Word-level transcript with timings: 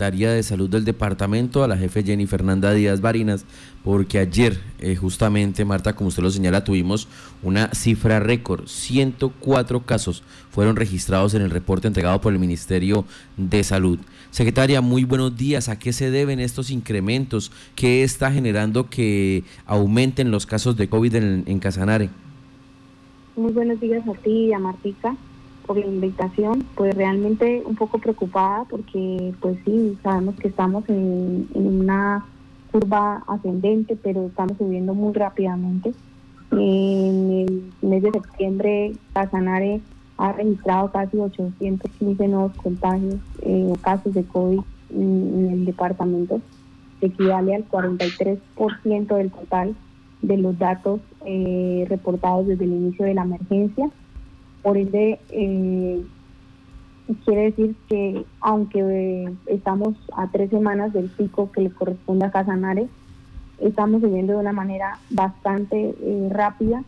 Secretaría 0.00 0.30
de 0.30 0.44
Salud 0.44 0.70
del 0.70 0.84
departamento, 0.84 1.64
a 1.64 1.66
la 1.66 1.76
jefe 1.76 2.04
Jenny 2.04 2.26
Fernanda 2.26 2.72
Díaz 2.72 3.00
Barinas, 3.00 3.44
porque 3.82 4.20
ayer, 4.20 4.56
eh, 4.78 4.94
justamente, 4.94 5.64
Marta, 5.64 5.96
como 5.96 6.06
usted 6.06 6.22
lo 6.22 6.30
señala, 6.30 6.62
tuvimos 6.62 7.08
una 7.42 7.74
cifra 7.74 8.20
récord. 8.20 8.68
104 8.68 9.80
casos 9.84 10.22
fueron 10.52 10.76
registrados 10.76 11.34
en 11.34 11.42
el 11.42 11.50
reporte 11.50 11.88
entregado 11.88 12.20
por 12.20 12.32
el 12.32 12.38
Ministerio 12.38 13.06
de 13.36 13.64
Salud. 13.64 13.98
Secretaria, 14.30 14.80
muy 14.80 15.02
buenos 15.02 15.36
días. 15.36 15.68
¿A 15.68 15.80
qué 15.80 15.92
se 15.92 16.12
deben 16.12 16.38
estos 16.38 16.70
incrementos? 16.70 17.50
¿Qué 17.74 18.04
está 18.04 18.30
generando 18.30 18.88
que 18.88 19.42
aumenten 19.66 20.30
los 20.30 20.46
casos 20.46 20.76
de 20.76 20.88
COVID 20.88 21.16
en, 21.16 21.42
en 21.44 21.58
Casanare? 21.58 22.08
Muy 23.34 23.50
buenos 23.50 23.80
días 23.80 24.06
a 24.06 24.12
ti 24.22 24.30
y 24.30 24.52
a 24.52 24.60
Martica 24.60 25.16
por 25.68 25.76
la 25.76 25.86
invitación, 25.86 26.64
pues 26.74 26.96
realmente 26.96 27.62
un 27.64 27.76
poco 27.76 27.98
preocupada 27.98 28.64
porque 28.70 29.34
pues 29.38 29.58
sí, 29.66 29.98
sabemos 30.02 30.34
que 30.36 30.48
estamos 30.48 30.88
en, 30.88 31.46
una 31.54 32.24
curva 32.72 33.22
ascendente, 33.28 33.96
pero 34.02 34.26
estamos 34.26 34.56
subiendo 34.56 34.94
muy 34.94 35.12
rápidamente. 35.12 35.92
En 36.52 37.30
el 37.30 37.72
mes 37.82 38.02
de 38.02 38.10
septiembre, 38.12 38.92
Casanare 39.12 39.82
ha 40.16 40.32
registrado 40.32 40.90
casi 40.90 41.18
815 41.18 42.28
nuevos 42.28 42.56
contagios 42.56 43.16
eh, 43.42 43.68
o 43.70 43.74
casos 43.76 44.14
de 44.14 44.24
COVID 44.24 44.60
en, 44.94 45.50
el 45.52 45.64
departamento, 45.66 46.40
que 46.98 47.06
equivale 47.08 47.54
al 47.54 47.68
43% 47.68 49.16
del 49.16 49.30
total 49.30 49.76
de 50.22 50.36
los 50.38 50.58
datos 50.58 51.00
eh, 51.26 51.84
reportados 51.90 52.46
desde 52.46 52.64
el 52.64 52.72
inicio 52.72 53.04
de 53.04 53.14
la 53.14 53.22
emergencia 53.22 53.90
por 54.68 54.76
ende, 54.76 55.18
eh, 55.30 56.04
quiere 57.24 57.44
decir 57.44 57.74
que 57.88 58.26
aunque 58.42 58.80
eh, 58.80 59.34
estamos 59.46 59.94
a 60.14 60.30
tres 60.30 60.50
semanas 60.50 60.92
del 60.92 61.08
pico 61.08 61.50
que 61.52 61.62
le 61.62 61.70
corresponde 61.70 62.26
a 62.26 62.30
Casanare, 62.30 62.86
estamos 63.60 64.02
viviendo 64.02 64.34
de 64.34 64.40
una 64.40 64.52
manera 64.52 64.98
bastante 65.08 65.94
eh, 65.98 66.28
rápida 66.30 66.84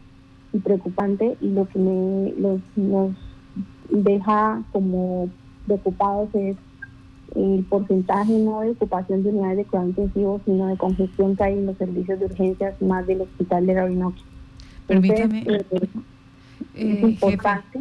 y 0.53 0.59
preocupante 0.59 1.39
y 1.41 1.48
lo 1.48 1.67
que 1.69 1.78
nos 1.78 3.12
deja 3.89 4.62
como 4.72 5.31
preocupados 5.67 6.28
es 6.34 6.59
el 7.34 7.65
porcentaje 7.65 8.33
no 8.33 8.61
de 8.61 8.72
ocupación 8.72 9.22
de 9.22 9.31
unidades 9.31 9.56
de 9.56 9.65
cuidado 9.65 9.89
intensivo, 9.89 10.41
sino 10.44 10.67
de 10.67 10.77
congestión 10.77 11.34
que 11.34 11.44
hay 11.44 11.55
en 11.55 11.65
los 11.65 11.78
servicios 11.78 12.20
de 12.20 12.27
urgencias 12.27 12.83
más 12.83 13.06
del 13.06 13.22
hospital 13.22 13.65
de 13.65 13.72
la 13.72 13.84
Orinoquia. 13.84 14.25
Permítame. 14.87 15.47
Eh, 15.47 15.65
importante, 16.81 17.81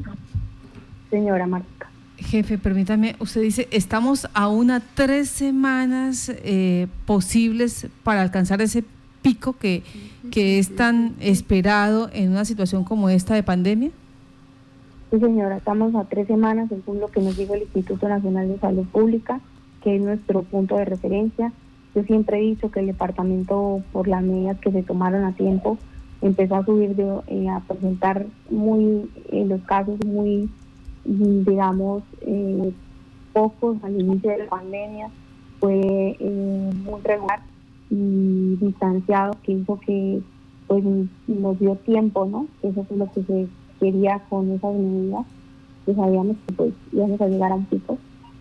señora 1.09 1.47
Marca. 1.47 1.89
Jefe, 2.17 2.57
permítame, 2.57 3.15
usted 3.19 3.41
dice, 3.41 3.67
estamos 3.71 4.27
a 4.33 4.49
una 4.49 4.81
tres 4.81 5.29
semanas 5.29 6.29
eh, 6.43 6.87
posibles 7.05 7.87
para 8.03 8.21
alcanzar 8.21 8.61
ese 8.61 8.83
pico 9.21 9.53
que, 9.53 9.83
que 10.31 10.59
es 10.59 10.75
tan 10.75 11.15
esperado 11.19 12.09
en 12.13 12.31
una 12.31 12.45
situación 12.45 12.83
como 12.83 13.09
esta 13.09 13.35
de 13.35 13.43
pandemia. 13.43 13.91
Sí, 15.11 15.19
señora, 15.19 15.57
estamos 15.57 15.95
a 15.95 16.03
tres 16.03 16.27
semanas, 16.27 16.69
según 16.69 16.99
lo 16.99 17.07
que 17.07 17.21
nos 17.21 17.35
dijo 17.35 17.55
el 17.55 17.63
Instituto 17.63 18.07
Nacional 18.07 18.47
de 18.47 18.59
Salud 18.59 18.85
Pública, 18.85 19.39
que 19.81 19.95
es 19.95 20.01
nuestro 20.01 20.43
punto 20.43 20.75
de 20.77 20.85
referencia. 20.85 21.51
Yo 21.95 22.03
siempre 22.03 22.37
he 22.37 22.41
dicho 22.41 22.69
que 22.69 22.81
el 22.81 22.87
departamento, 22.87 23.81
por 23.91 24.07
las 24.07 24.21
medidas 24.21 24.59
que 24.59 24.71
se 24.71 24.83
tomaron 24.83 25.23
a 25.23 25.31
tiempo, 25.31 25.79
empezó 26.21 26.55
a 26.55 26.65
subir, 26.65 26.95
de, 26.95 27.21
eh, 27.27 27.49
a 27.49 27.61
presentar 27.61 28.25
muy, 28.49 29.09
en 29.31 29.49
los 29.49 29.61
casos 29.61 29.97
muy, 30.05 30.49
digamos, 31.05 32.03
eh, 32.21 32.71
pocos 33.33 33.77
al 33.83 33.99
inicio 33.99 34.31
de 34.31 34.37
la 34.39 34.49
pandemia, 34.49 35.09
fue 35.59 36.17
eh, 36.19 36.71
muy 36.83 37.01
regular 37.01 37.41
y 37.89 38.55
distanciado, 38.59 39.33
que 39.43 39.53
hizo 39.53 39.79
que 39.79 40.21
pues 40.67 40.83
nos 41.27 41.59
dio 41.59 41.75
tiempo, 41.77 42.25
¿no? 42.25 42.45
Eso 42.61 42.85
es 42.87 42.97
lo 42.97 43.11
que 43.11 43.23
se 43.23 43.47
quería 43.79 44.19
con 44.29 44.51
esas 44.51 44.75
medidas, 44.75 45.25
que 45.85 45.95
sabíamos 45.95 46.37
que 46.45 46.53
pues 46.53 46.73
íbamos 46.91 47.19
a 47.19 47.27
llegar 47.27 47.51
a 47.51 47.55
un 47.55 47.65
pico 47.65 47.97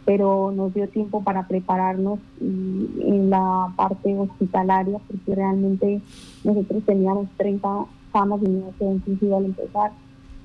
pero 0.08 0.50
nos 0.56 0.72
dio 0.72 0.88
tiempo 0.88 1.22
para 1.22 1.46
prepararnos 1.46 2.18
en 2.40 3.28
la 3.28 3.70
parte 3.76 4.18
hospitalaria, 4.18 4.98
porque 5.06 5.34
realmente 5.34 6.00
nosotros 6.44 6.82
teníamos 6.86 7.28
30 7.36 7.68
camas 8.10 8.40
de 8.40 8.48
unidad 8.48 8.72
intensiva 8.80 9.36
al 9.36 9.44
empezar. 9.44 9.92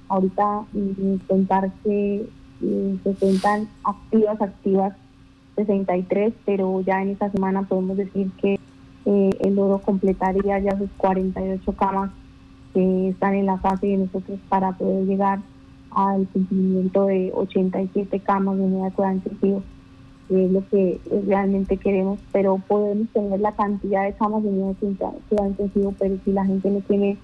Ahorita 0.10 0.66
intentar 0.74 1.72
que 1.82 2.28
eh, 2.62 2.98
se 3.06 3.16
sientan 3.16 3.70
activas, 3.86 4.42
activas 4.42 4.96
63, 5.56 6.34
pero 6.46 6.82
ya 6.82 7.02
en 7.02 7.12
esta 7.12 7.32
semana 7.32 7.64
podemos 7.64 7.96
decir 7.96 8.32
que 8.42 8.60
eh, 9.06 9.30
el 9.40 9.58
oro 9.58 9.80
completaría 9.80 10.60
ya 10.60 10.78
sus 10.78 10.90
48 10.98 11.72
camas 11.78 12.12
que 12.74 13.08
están 13.08 13.36
en 13.36 13.46
la 13.46 13.60
fase 13.60 13.88
de 13.88 13.96
nosotros 13.96 14.40
para 14.50 14.74
poder 14.74 15.06
llegar 15.06 15.40
al 15.96 16.28
cumplimiento 16.28 17.06
de 17.06 17.32
87 17.34 18.20
camas 18.20 18.58
de 18.58 18.64
unidad 18.64 18.92
de 18.92 19.62
que 20.30 20.46
es 20.46 20.52
lo 20.52 20.68
que 20.70 21.00
realmente 21.28 21.78
queremos, 21.78 22.20
pero 22.32 22.58
podemos 22.68 23.08
tener 23.10 23.40
la 23.40 23.52
cantidad 23.52 24.06
de 24.06 24.14
camas 24.14 24.44
de 24.44 24.50
unidad 24.50 24.76
de 24.80 25.48
intensivo, 25.48 25.94
pero 26.00 26.18
si 26.24 26.32
la 26.32 26.46
gente 26.46 26.70
no 26.70 26.80
tiene 26.82 27.18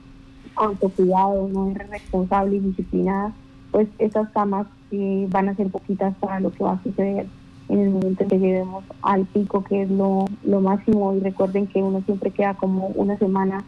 autocuidado, 0.56 1.48
no 1.48 1.72
es 1.72 1.90
responsable 1.90 2.58
y 2.58 2.60
disciplinada, 2.60 3.34
pues 3.72 3.88
esas 4.00 4.30
camas 4.30 4.68
eh, 4.92 5.28
van 5.30 5.50
a 5.50 5.56
ser 5.56 5.70
poquitas 5.70 6.16
para 6.18 6.40
lo 6.40 6.52
que 6.52 6.64
va 6.64 6.74
a 6.74 6.84
suceder 6.84 7.28
en 7.70 7.80
el 7.80 7.90
momento 7.92 8.24
en 8.24 8.30
que 8.30 8.40
lleguemos 8.40 8.84
al 9.02 9.26
pico, 9.28 9.64
que 9.64 9.84
es 9.84 9.92
lo, 9.92 10.26
lo 10.44 10.60
máximo, 10.60 11.14
y 11.16 11.20
recuerden 11.20 11.68
que 11.68 11.82
uno 11.82 12.02
siempre 12.06 12.32
queda 12.32 12.56
como 12.56 12.88
una 12.88 13.18
semana 13.18 13.64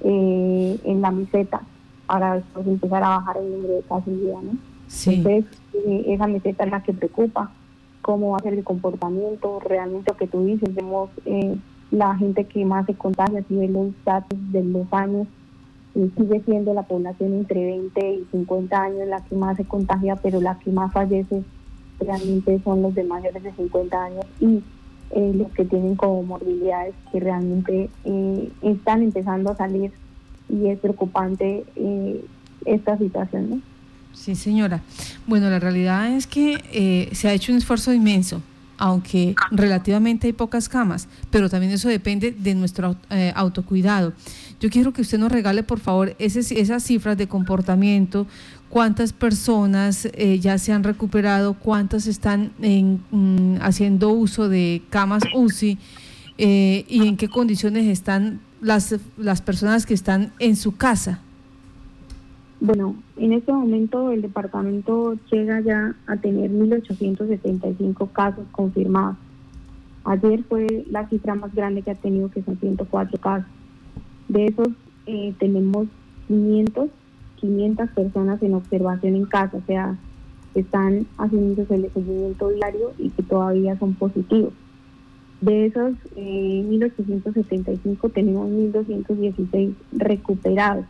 eh, 0.00 0.78
en 0.84 1.00
la 1.00 1.10
meseta 1.10 1.62
para 2.06 2.42
empezar 2.64 3.02
a 3.02 3.08
bajar 3.08 3.38
el 3.38 3.50
número 3.50 3.74
de 3.74 3.82
casos 3.82 4.06
¿no? 4.06 4.58
Entonces, 5.06 5.44
eh, 5.74 6.04
esa 6.08 6.26
meseta 6.26 6.64
es 6.64 6.70
la 6.70 6.82
que 6.82 6.92
preocupa, 6.92 7.50
cómo 8.02 8.30
va 8.30 8.36
a 8.38 8.42
ser 8.42 8.54
el 8.54 8.64
comportamiento, 8.64 9.60
realmente 9.60 10.10
lo 10.10 10.16
que 10.16 10.26
tú 10.26 10.44
dices, 10.44 10.74
vemos 10.74 11.10
eh, 11.24 11.56
la 11.90 12.14
gente 12.16 12.44
que 12.44 12.64
más 12.64 12.86
se 12.86 12.94
contagia, 12.94 13.42
si 13.48 13.56
ves 13.56 13.70
los 13.70 13.88
datos 14.04 14.38
de 14.52 14.62
los 14.62 14.92
años, 14.92 15.26
eh, 15.94 16.10
sigue 16.16 16.42
siendo 16.44 16.74
la 16.74 16.82
población 16.82 17.34
entre 17.34 17.64
20 17.64 18.12
y 18.12 18.26
50 18.30 18.82
años 18.82 19.08
la 19.08 19.24
que 19.24 19.36
más 19.36 19.56
se 19.56 19.64
contagia, 19.64 20.16
pero 20.16 20.40
la 20.40 20.58
que 20.58 20.70
más 20.70 20.92
fallece 20.92 21.42
realmente 22.00 22.60
son 22.64 22.82
los 22.82 22.94
de 22.94 23.04
mayores 23.04 23.42
de 23.42 23.52
50 23.52 24.04
años 24.04 24.26
y 24.40 24.62
los 25.14 25.52
que 25.52 25.64
tienen 25.64 25.94
comorbilidades 25.94 26.92
que 27.12 27.20
realmente 27.20 27.88
están 28.62 29.00
empezando 29.00 29.52
a 29.52 29.56
salir 29.56 29.92
y 30.48 30.68
es 30.68 30.78
preocupante 30.78 31.64
eh, 31.76 32.24
esta 32.64 32.98
situación. 32.98 33.50
¿no? 33.50 33.60
Sí, 34.12 34.34
señora. 34.34 34.82
Bueno, 35.26 35.50
la 35.50 35.58
realidad 35.58 36.14
es 36.14 36.26
que 36.26 36.62
eh, 36.72 37.08
se 37.12 37.28
ha 37.28 37.32
hecho 37.32 37.52
un 37.52 37.58
esfuerzo 37.58 37.92
inmenso, 37.92 38.42
aunque 38.76 39.34
relativamente 39.50 40.26
hay 40.26 40.32
pocas 40.32 40.68
camas, 40.68 41.08
pero 41.30 41.48
también 41.48 41.72
eso 41.72 41.88
depende 41.88 42.32
de 42.32 42.54
nuestro 42.54 42.96
eh, 43.10 43.32
autocuidado. 43.34 44.12
Yo 44.60 44.70
quiero 44.70 44.92
que 44.92 45.02
usted 45.02 45.18
nos 45.18 45.32
regale, 45.32 45.62
por 45.62 45.80
favor, 45.80 46.14
ese, 46.18 46.40
esas 46.60 46.82
cifras 46.82 47.16
de 47.16 47.26
comportamiento, 47.26 48.26
cuántas 48.70 49.12
personas 49.12 50.08
ya 50.40 50.58
se 50.58 50.72
han 50.72 50.82
recuperado, 50.82 51.54
cuántas 51.54 52.06
están 52.06 52.52
mm, 52.58 53.56
haciendo 53.60 54.10
uso 54.10 54.48
de 54.48 54.82
camas 54.90 55.22
UCI 55.34 55.78
y 56.36 57.06
en 57.06 57.16
qué 57.16 57.28
condiciones 57.28 57.86
están 57.86 58.40
las, 58.64 58.98
las 59.18 59.42
personas 59.42 59.86
que 59.86 59.94
están 59.94 60.32
en 60.38 60.56
su 60.56 60.76
casa? 60.76 61.20
Bueno, 62.60 62.96
en 63.16 63.34
este 63.34 63.52
momento 63.52 64.10
el 64.10 64.22
departamento 64.22 65.16
llega 65.30 65.60
ya 65.60 65.94
a 66.06 66.16
tener 66.16 66.50
1.875 66.50 68.10
casos 68.12 68.46
confirmados. 68.52 69.16
Ayer 70.04 70.42
fue 70.44 70.66
la 70.90 71.06
cifra 71.08 71.34
más 71.34 71.54
grande 71.54 71.82
que 71.82 71.90
ha 71.90 71.94
tenido, 71.94 72.30
que 72.30 72.42
son 72.42 72.58
104 72.58 73.20
casos. 73.20 73.46
De 74.28 74.46
esos 74.46 74.68
eh, 75.06 75.34
tenemos 75.38 75.86
500, 76.28 76.88
500 77.36 77.90
personas 77.90 78.42
en 78.42 78.54
observación 78.54 79.14
en 79.14 79.26
casa, 79.26 79.58
o 79.58 79.62
sea, 79.66 79.98
están 80.54 81.06
haciendo 81.18 81.66
el 81.68 81.92
seguimiento 81.92 82.48
diario 82.48 82.92
y 82.98 83.10
que 83.10 83.22
todavía 83.22 83.78
son 83.78 83.94
positivos. 83.94 84.52
De 85.44 85.66
esos 85.66 85.92
eh, 86.16 86.64
1.875 86.70 88.12
tenemos 88.14 88.48
1.216 88.48 89.74
recuperados, 89.92 90.86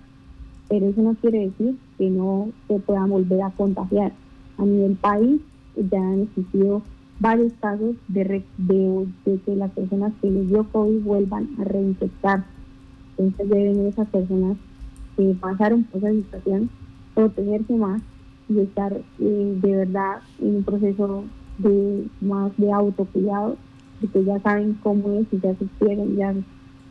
pero 0.69 0.87
eso 0.87 1.03
no 1.03 1.15
quiere 1.17 1.47
decir 1.47 1.75
que 1.99 2.09
no 2.09 2.51
se 2.69 2.79
puedan 2.79 3.11
volver 3.11 3.43
a 3.43 3.51
contagiar. 3.51 4.12
A 4.59 4.65
nivel 4.65 4.95
país 4.95 5.41
ya 5.91 5.99
han 5.99 6.21
existido 6.21 6.83
varios 7.19 7.53
casos 7.55 7.97
de, 8.06 8.45
de, 8.59 9.41
que 9.45 9.56
las 9.56 9.73
personas 9.73 10.12
que 10.23 10.31
les 10.31 10.49
dio 10.49 10.62
COVID 10.71 11.01
vuelvan 11.01 11.49
a 11.59 11.65
reinfectar. 11.65 12.45
Entonces 13.19 13.49
deben 13.49 13.87
esas 13.87 14.09
personas 14.09 14.56
que 15.17 15.35
pasaron 15.41 15.83
por 15.83 15.99
esa 15.99 16.12
situación 16.12 16.71
protegerse 17.12 17.75
más 17.75 18.01
y 18.49 18.61
estar 18.61 18.93
eh, 19.19 19.59
de 19.61 19.77
verdad 19.79 20.19
en 20.41 20.56
un 20.56 20.62
proceso 20.62 21.25
de 21.59 22.06
más 22.21 22.56
de 22.56 22.71
autocuidado 22.71 23.56
porque 24.00 24.25
ya 24.25 24.38
saben 24.41 24.79
cómo 24.82 25.19
es 25.19 25.26
y 25.32 25.41
ya 25.41 25.55
sufrieron, 25.56 26.17
ya 26.17 26.35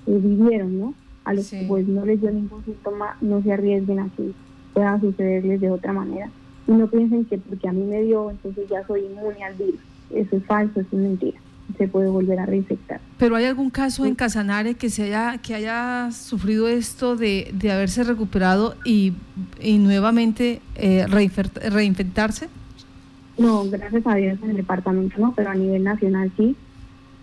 vivieron, 0.06 0.80
¿no? 0.80 0.94
A 1.26 1.34
los 1.34 1.50
que 1.50 1.66
pues 1.68 1.88
no 1.88 2.06
les 2.06 2.20
dio 2.20 2.32
ningún 2.32 2.64
síntoma, 2.66 3.18
no 3.22 3.42
se 3.42 3.54
arriesguen 3.54 4.00
a 4.00 4.10
que 4.16 4.32
pueda 4.74 5.00
sucederles 5.00 5.62
de 5.62 5.70
otra 5.70 5.94
manera. 5.94 6.30
Y 6.68 6.72
no 6.72 6.88
piensen 6.88 7.26
que 7.26 7.38
porque 7.38 7.68
a 7.68 7.72
mí 7.72 7.84
me 7.84 8.02
dio, 8.02 8.30
entonces 8.30 8.68
ya 8.70 8.86
soy 8.88 9.02
inmune 9.02 9.44
al 9.44 9.54
virus. 9.56 9.80
Eso 10.10 10.38
es 10.38 10.46
falso, 10.46 10.80
eso 10.80 10.90
es 10.92 11.00
mentira. 11.00 11.40
Se 11.78 11.88
puede 11.88 12.10
volver 12.10 12.40
a 12.40 12.46
reinfectar. 12.46 13.00
¿Pero 13.18 13.36
hay 13.36 13.46
algún 13.46 13.70
caso 13.70 14.06
en 14.06 14.16
Casanare 14.16 14.76
que 14.76 14.90
se 14.90 15.04
haya, 15.04 15.38
que 15.38 15.56
haya 15.56 16.10
sufrido 16.12 16.68
esto 16.68 17.16
de, 17.16 17.52
de 17.54 17.72
haberse 17.72 18.04
recuperado 18.04 18.76
y, 18.84 19.14
y 19.62 19.78
nuevamente 19.78 20.62
eh, 20.76 21.06
reinfectarse? 21.08 22.50
No, 23.38 23.64
gracias 23.70 24.06
a 24.06 24.16
Dios 24.16 24.38
en 24.44 24.52
el 24.52 24.58
departamento 24.58 25.16
no, 25.20 25.34
pero 25.36 25.50
a 25.50 25.56
nivel 25.56 25.84
nacional 25.84 26.32
sí. 26.38 26.56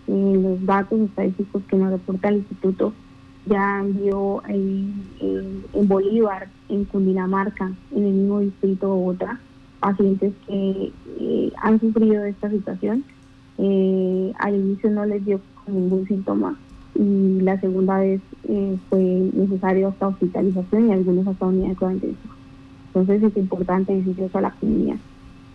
Eh, 0.07 0.39
los 0.41 0.65
datos 0.65 0.99
estadísticos 0.99 1.63
que 1.67 1.77
nos 1.77 1.91
reporta 1.91 2.29
el 2.29 2.37
instituto 2.37 2.93
ya 3.45 3.83
vio 3.85 4.43
en, 4.47 5.03
en, 5.19 5.87
Bolívar, 5.87 6.49
en 6.69 6.85
Cundinamarca, 6.85 7.71
en 7.91 8.05
el 8.05 8.13
mismo 8.13 8.39
distrito 8.39 8.89
Bogotá, 8.89 9.39
pacientes 9.79 10.33
que 10.47 10.91
eh, 11.19 11.51
han 11.57 11.79
sufrido 11.79 12.23
esta 12.25 12.49
situación. 12.49 13.03
Eh, 13.57 14.33
al 14.39 14.55
inicio 14.55 14.89
no 14.89 15.05
les 15.05 15.23
dio 15.25 15.39
ningún 15.67 16.07
síntoma 16.07 16.57
y 16.95 17.41
la 17.41 17.59
segunda 17.59 17.99
vez 17.99 18.21
eh, 18.47 18.77
fue 18.89 19.29
necesario 19.33 19.89
hasta 19.89 20.07
hospitalización 20.07 20.89
y 20.89 20.93
algunos 20.93 21.27
hasta 21.27 21.45
unidad 21.45 21.75
de. 21.77 22.15
Entonces 22.87 23.23
es 23.23 23.37
importante 23.37 23.95
decirle 23.95 24.25
eso 24.25 24.37
a 24.37 24.41
la 24.41 24.51
comunidad. 24.51 24.97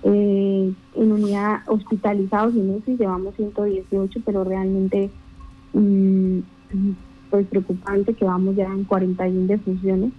En 0.03 0.77
unidad 1.13 1.63
hospitalizados 1.67 2.55
y 2.55 2.61
UCI 2.61 2.97
llevamos 2.97 3.35
118, 3.35 4.21
pero 4.25 4.45
realmente 4.45 5.11
mm, 5.73 6.41
pues 7.31 7.47
preocupante 7.47 8.15
que 8.15 8.25
vamos 8.25 8.57
ya 8.57 8.67
en 8.67 8.85
41 8.85 9.47
defunciones. 9.47 10.13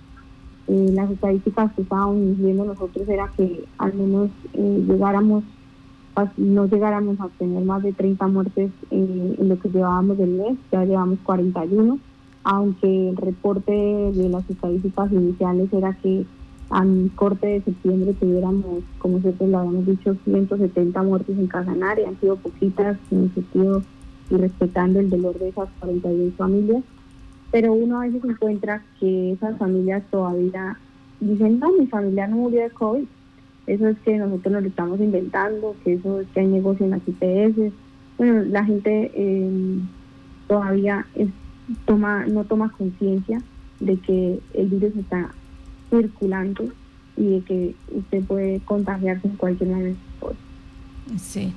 Eh, 0.68 0.92
las 0.94 1.10
estadísticas 1.10 1.72
que 1.74 1.84
estábamos 1.84 2.38
viendo 2.38 2.66
nosotros 2.66 3.08
era 3.08 3.32
que 3.38 3.64
al 3.78 3.94
menos 3.94 4.30
eh, 4.54 4.84
llegáramos, 4.86 5.44
no 6.36 6.66
llegáramos 6.66 7.20
a 7.22 7.30
tener 7.38 7.64
más 7.64 7.84
de 7.84 7.94
30 7.94 8.28
muertes 8.28 8.72
eh, 8.92 9.36
en 9.40 9.50
lo 9.50 9.58
que 9.60 9.70
llevábamos 9.70 10.18
del 10.18 10.32
mes, 10.32 10.58
ya 10.72 10.84
llevamos 10.84 11.20
41, 11.24 12.00
aunque 12.44 13.10
el 13.10 13.16
reporte 13.16 13.72
de 13.72 14.30
las 14.30 14.50
estadísticas 14.50 15.12
iniciales 15.12 15.72
era 15.72 15.94
que 15.94 16.26
al 16.70 17.12
corte 17.16 17.48
de 17.48 17.62
septiembre 17.62 18.14
tuviéramos, 18.14 18.84
como 19.00 19.20
siempre 19.20 19.48
lo 19.48 19.60
habíamos 19.60 19.86
dicho, 19.86 20.16
170 20.26 21.04
muertes 21.04 21.38
en 21.38 21.48
Casanare, 21.48 22.06
han 22.06 22.20
sido 22.20 22.36
poquitas 22.36 22.98
en 23.12 23.24
el 23.24 23.34
sentido 23.34 23.84
y 24.30 24.36
respetando 24.36 25.00
el 25.00 25.10
dolor 25.10 25.40
de 25.40 25.50
esas 25.50 25.70
41 25.80 26.32
familias 26.38 26.84
pero 27.52 27.74
uno 27.74 28.02
a 28.02 28.06
veces 28.06 28.24
encuentra 28.24 28.84
que 29.00 29.32
esas 29.32 29.58
familias 29.58 30.04
todavía 30.12 30.78
dicen, 31.20 31.60
no, 31.60 31.72
mi 31.74 31.88
familia 31.88 32.28
no 32.28 32.38
murió 32.38 32.64
de 32.64 32.70
COVID. 32.72 33.06
Eso 33.68 33.88
es 33.88 33.98
que 34.00 34.18
nosotros 34.18 34.54
nos 34.54 34.64
lo 34.64 34.70
estamos 34.70 35.00
inventando, 35.00 35.76
que 35.84 35.94
eso 35.94 36.22
es 36.22 36.28
que 36.30 36.42
hay 36.42 36.48
negocio 36.48 36.86
en 36.86 36.92
las 36.92 37.02
IPS. 37.08 37.74
Bueno, 38.18 38.44
la 38.44 38.64
gente 38.64 39.12
eh, 39.14 39.80
todavía 40.48 41.06
toma, 41.86 42.26
no 42.26 42.44
toma 42.46 42.72
conciencia 42.72 43.42
de 43.80 43.98
que 43.98 44.40
el 44.54 44.68
virus 44.68 44.96
está 44.96 45.32
circulando 45.90 46.66
y 47.16 47.24
de 47.24 47.42
que 47.42 47.76
usted 47.92 48.24
puede 48.24 48.60
contagiarse 48.62 49.28
en 49.28 49.36
cualquier 49.36 49.70
momento. 49.70 50.36
Sí. 51.18 51.54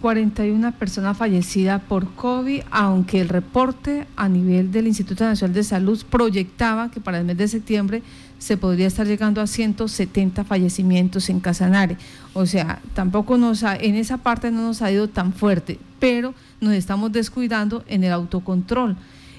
41 0.00 0.72
personas 0.72 1.16
fallecidas 1.16 1.82
por 1.82 2.14
COVID, 2.14 2.62
aunque 2.70 3.20
el 3.20 3.28
reporte 3.28 4.06
a 4.16 4.28
nivel 4.28 4.70
del 4.70 4.86
Instituto 4.86 5.24
Nacional 5.24 5.54
de 5.54 5.64
Salud 5.64 6.02
proyectaba 6.08 6.90
que 6.90 7.00
para 7.00 7.18
el 7.18 7.24
mes 7.24 7.36
de 7.36 7.48
septiembre 7.48 8.02
se 8.38 8.56
podría 8.56 8.86
estar 8.86 9.06
llegando 9.06 9.40
a 9.40 9.46
170 9.46 10.44
fallecimientos 10.44 11.28
en 11.30 11.40
Casanare. 11.40 11.96
O 12.32 12.46
sea, 12.46 12.80
tampoco 12.94 13.36
nos 13.36 13.62
en 13.62 13.94
esa 13.96 14.18
parte 14.18 14.50
no 14.50 14.62
nos 14.62 14.82
ha 14.82 14.90
ido 14.90 15.08
tan 15.08 15.32
fuerte, 15.32 15.78
pero 15.98 16.34
nos 16.60 16.74
estamos 16.74 17.12
descuidando 17.12 17.84
en 17.86 18.04
el 18.04 18.12
autocontrol. 18.12 18.96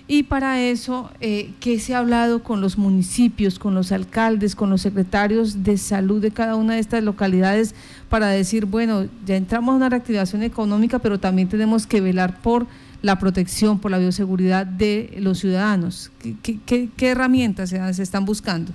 Y 0.07 0.23
para 0.23 0.61
eso, 0.61 1.09
eh, 1.21 1.51
¿qué 1.61 1.79
se 1.79 1.95
ha 1.95 1.99
hablado 1.99 2.43
con 2.43 2.59
los 2.59 2.77
municipios, 2.77 3.57
con 3.57 3.73
los 3.73 3.93
alcaldes, 3.93 4.53
con 4.53 4.69
los 4.69 4.81
secretarios 4.81 5.63
de 5.63 5.77
salud 5.77 6.21
de 6.21 6.31
cada 6.31 6.55
una 6.55 6.73
de 6.73 6.81
estas 6.81 7.03
localidades 7.03 7.73
para 8.09 8.27
decir, 8.27 8.65
bueno, 8.65 9.05
ya 9.25 9.37
entramos 9.37 9.71
en 9.73 9.77
una 9.77 9.89
reactivación 9.89 10.43
económica, 10.43 10.99
pero 10.99 11.19
también 11.19 11.47
tenemos 11.47 11.87
que 11.87 12.01
velar 12.01 12.41
por 12.41 12.67
la 13.01 13.17
protección, 13.17 13.79
por 13.79 13.91
la 13.91 13.97
bioseguridad 13.97 14.65
de 14.65 15.15
los 15.19 15.39
ciudadanos? 15.39 16.11
¿Qué, 16.41 16.89
herramientas 16.99 17.69
se, 17.69 18.03
están 18.03 18.25
buscando? 18.25 18.73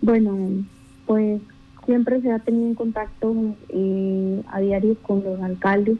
Bueno, 0.00 0.64
pues 1.06 1.40
siempre 1.86 2.20
se 2.20 2.30
ha 2.30 2.38
tenido 2.38 2.68
en 2.68 2.74
contacto 2.76 3.34
eh, 3.68 4.42
a 4.48 4.60
diario 4.60 4.96
con 5.02 5.24
los 5.24 5.40
alcaldes 5.40 5.98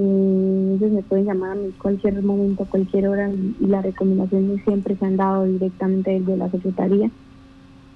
eh, 0.00 0.76
ellos 0.76 0.92
me 0.92 1.02
pueden 1.02 1.24
llamar 1.24 1.50
a 1.50 1.54
mí 1.56 1.74
cualquier 1.82 2.22
momento, 2.22 2.64
cualquier 2.66 3.08
hora 3.08 3.28
y, 3.30 3.66
las 3.66 3.82
recomendaciones 3.82 4.62
siempre 4.62 4.96
se 4.96 5.04
han 5.04 5.16
dado 5.16 5.44
directamente 5.44 6.20
desde 6.20 6.36
la 6.36 6.48
Secretaría. 6.50 7.10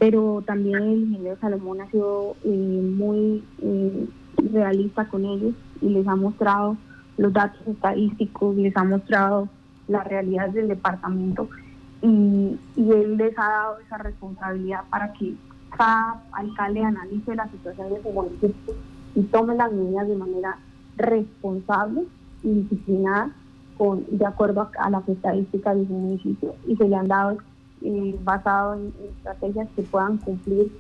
Pero 0.01 0.43
también 0.45 0.83
el 0.83 1.03
ingeniero 1.03 1.39
Salomón 1.41 1.81
ha 1.81 1.89
sido 1.93 2.35
eh, 2.43 2.49
muy 2.49 3.45
eh, 3.63 4.09
realista 4.53 5.07
con 5.07 5.25
ellos 5.25 5.55
y 5.81 5.91
les 5.91 6.09
ha 6.09 6.17
mostrado 6.17 6.77
los 7.19 7.33
datos 7.33 7.61
estadísticos, 7.69 8.57
les 8.57 8.77
ha 8.77 8.83
mostrado 8.83 9.49
la 9.87 10.03
realidad 10.03 10.49
del 10.49 10.67
departamento 10.67 11.49
y, 12.01 12.59
y 12.75 12.91
él 12.91 13.17
les 13.17 13.39
ha 13.39 13.49
dado 13.49 13.79
esa 13.79 13.99
responsabilidad 13.99 14.81
para 14.91 15.13
que 15.13 15.35
cada 15.77 16.21
alcalde 16.33 16.83
analice 16.83 17.37
la 17.37 17.49
situación 17.49 17.95
de 17.95 18.03
su 18.03 18.11
municipio 18.11 18.75
y 19.15 19.23
tome 19.23 19.55
las 19.55 19.73
medidas 19.73 20.09
de 20.09 20.17
manera 20.17 20.59
responsable 20.97 22.05
y 22.43 22.49
disciplinada 22.49 23.31
con, 23.79 24.05
de 24.11 24.27
acuerdo 24.27 24.69
a, 24.79 24.91
las 24.91 25.09
estadísticas 25.09 25.77
de 25.77 25.87
su 25.87 25.93
municipio 25.93 26.55
y 26.67 26.77
se 26.77 26.89
le 26.89 26.97
han 26.97 27.09
dado 27.09 27.39
eh, 27.83 28.19
basado 28.23 28.75
en, 28.75 28.93
estrategias 29.17 29.69
que 29.75 29.83
puedan 29.83 30.19
cumplir 30.19 30.73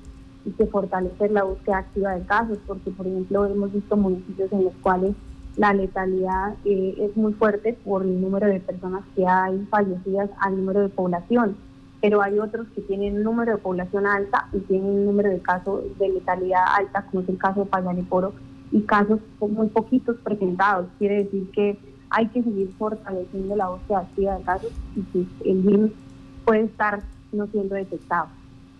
y 0.44 0.50
que 0.50 0.66
fortalecer 0.66 1.30
la 1.30 1.44
búsqueda 1.44 1.78
activa 1.78 2.14
de 2.14 2.24
casos, 2.26 2.58
porque 2.66 2.90
por 2.90 3.06
ejemplo 3.06 3.46
hemos 3.46 3.72
visto 3.72 3.96
municipios 3.96 4.52
en 4.52 4.64
los 4.64 4.74
cuales 4.82 5.14
la 5.56 5.72
letalidad 5.72 6.54
eh, 6.64 6.94
es 6.98 7.16
muy 7.16 7.32
fuerte 7.34 7.74
por 7.84 8.02
el 8.02 8.20
número 8.20 8.46
de 8.46 8.60
personas 8.60 9.02
que 9.14 9.26
hay 9.26 9.66
fallecidas 9.70 10.30
al 10.40 10.56
número 10.56 10.80
de 10.80 10.88
población, 10.88 11.56
pero 12.00 12.22
hay 12.22 12.38
otros 12.38 12.66
que 12.74 12.80
tienen 12.82 13.16
un 13.16 13.22
número 13.22 13.52
de 13.52 13.58
población 13.58 14.06
alta 14.06 14.48
y 14.52 14.58
tienen 14.60 14.90
un 14.90 15.04
número 15.04 15.30
de 15.30 15.40
casos 15.40 15.82
de 15.98 16.08
letalidad 16.08 16.64
alta, 16.76 17.06
como 17.10 17.22
es 17.22 17.28
el 17.28 17.38
caso 17.38 17.60
de 17.60 17.66
Payaneporo, 17.66 18.32
y 18.72 18.80
casos 18.82 19.20
muy 19.40 19.68
poquitos 19.68 20.16
presentados. 20.18 20.86
Quiere 20.98 21.24
decir 21.24 21.50
que 21.52 21.78
hay 22.10 22.28
que 22.28 22.42
seguir 22.42 22.72
fortaleciendo 22.78 23.54
la 23.54 23.68
búsqueda 23.68 24.00
activa 24.00 24.38
de 24.38 24.44
casos 24.44 24.72
y 24.96 25.02
que 25.02 25.50
el 25.50 25.62
virus 25.62 25.90
puede 26.44 26.62
estar 26.62 27.02
no 27.32 27.46
siendo 27.46 27.74
detectado. 27.74 28.26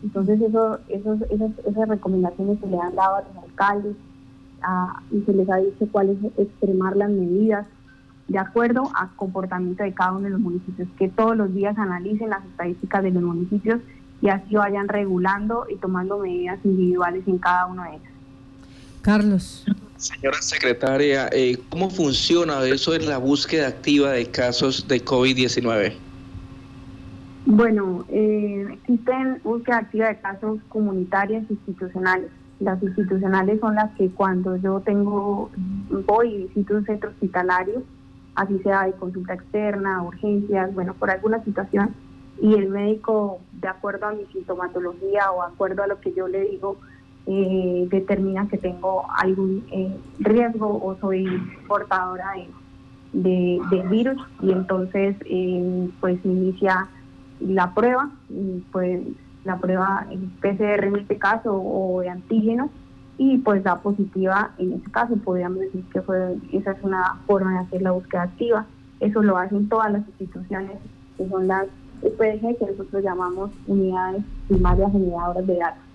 Entonces 0.03 0.41
eso, 0.41 0.79
esos, 0.89 1.21
esas, 1.23 1.89
recomendaciones 1.89 2.59
se 2.59 2.67
le 2.67 2.79
han 2.79 2.95
dado 2.95 3.17
a 3.17 3.23
los 3.23 3.45
alcaldes 3.45 3.97
y 5.11 5.21
se 5.23 5.33
les 5.33 5.49
ha 5.51 5.57
dicho 5.57 5.89
cuál 5.91 6.11
es 6.11 6.19
extremar 6.39 6.97
las 6.97 7.11
medidas 7.11 7.67
de 8.29 8.39
acuerdo 8.39 8.91
a 8.95 9.09
comportamiento 9.17 9.83
de 9.83 9.93
cada 9.93 10.13
uno 10.13 10.23
de 10.23 10.31
los 10.31 10.41
municipios, 10.41 10.89
que 10.99 11.09
todos 11.09 11.37
los 11.37 11.53
días 11.55 11.77
analicen 11.77 12.31
las 12.31 12.45
estadísticas 12.45 13.03
de 13.03 13.11
los 13.11 13.23
municipios 13.23 13.81
y 14.21 14.29
así 14.29 14.55
vayan 14.55 14.89
regulando 14.89 15.67
y 15.69 15.77
tomando 15.77 16.19
medidas 16.19 16.59
individuales 16.65 17.27
en 17.27 17.39
cada 17.39 17.67
uno 17.67 17.83
de 17.83 17.91
ellos. 17.91 18.13
Carlos. 19.03 19.65
Señora 20.03 20.39
secretaria, 20.43 21.29
eh, 21.31 21.57
¿cómo 21.69 21.89
funciona 21.89 22.61
eso 22.65 22.93
en 22.93 23.09
la 23.09 23.19
búsqueda 23.19 23.69
activa 23.69 24.11
de 24.11 24.29
casos 24.29 24.89
de 24.89 25.05
COVID-19? 25.05 25.95
Bueno, 27.47 28.05
eh, 28.09 28.67
existen 28.73 29.41
búsqueda 29.45 29.77
activa 29.77 30.09
de 30.09 30.19
casos 30.19 30.59
comunitarias 30.71 31.45
e 31.49 31.53
institucionales. 31.53 32.33
Las 32.59 32.83
institucionales 32.83 33.61
son 33.61 33.77
las 33.77 33.95
que 33.95 34.11
cuando 34.11 34.57
yo 34.57 34.81
tengo, 34.81 35.53
voy 36.09 36.35
y 36.35 36.39
visito 36.49 36.75
un 36.75 36.85
centro 36.85 37.11
hospitalario, 37.11 37.85
así 38.35 38.59
sea 38.65 38.87
de 38.87 38.95
consulta 38.95 39.35
externa, 39.35 40.03
urgencias, 40.03 40.75
bueno, 40.75 40.95
por 40.95 41.11
alguna 41.11 41.45
situación, 41.45 41.95
y 42.41 42.55
el 42.55 42.71
médico, 42.71 43.39
de 43.53 43.69
acuerdo 43.69 44.07
a 44.07 44.13
mi 44.15 44.27
sintomatología 44.33 45.31
o 45.31 45.43
acuerdo 45.43 45.85
a 45.85 45.87
lo 45.87 46.01
que 46.01 46.13
yo 46.13 46.27
le 46.27 46.41
digo, 46.41 46.77
eh, 47.27 47.87
determina 47.91 48.49
que 48.49 48.59
tengo 48.59 49.07
algún 49.17 49.65
eh, 49.71 49.97
riesgo 50.19 50.67
o 50.85 50.97
soy 51.01 51.25
portadora 51.69 52.33
de, 53.13 53.61
de, 53.71 53.83
virus 53.89 54.21
y 54.41 54.51
entonces 54.51 55.17
eh, 55.27 55.89
pues 56.01 56.19
inicia 56.25 56.89
la 57.41 57.75
prueba, 57.75 58.11
pues 58.73 59.03
la 59.45 59.59
prueba 59.59 60.07
PCR 60.41 60.85
en 60.85 60.97
este 60.97 61.19
caso 61.19 61.55
o 61.55 62.01
de 62.01 62.09
antígeno 62.09 62.71
y 63.19 63.39
pues 63.39 63.63
da 63.63 63.77
positiva, 63.81 64.51
en 64.59 64.73
este 64.73 64.91
caso 64.91 65.17
podríamos 65.17 65.61
decir 65.61 65.85
que 65.93 66.03
fue, 66.03 66.37
esa 66.53 66.73
es 66.73 66.83
una 66.83 67.21
forma 67.27 67.53
de 67.53 67.59
hacer 67.59 67.83
la 67.83 67.93
búsqueda 67.93 68.23
activa. 68.23 68.67
Eso 69.01 69.23
lo 69.23 69.37
hacen 69.37 69.69
todas 69.69 69.93
las 69.93 70.07
instituciones, 70.09 70.79
que 71.17 71.29
son 71.29 71.47
las 71.47 71.67
UPG, 72.03 72.59
que 72.59 72.67
nosotros 72.71 73.03
llamamos 73.03 73.51
unidades 73.67 74.25
primarias 74.49 74.93
generadoras 74.93 75.47
de 75.47 75.57
datos. 75.57 75.92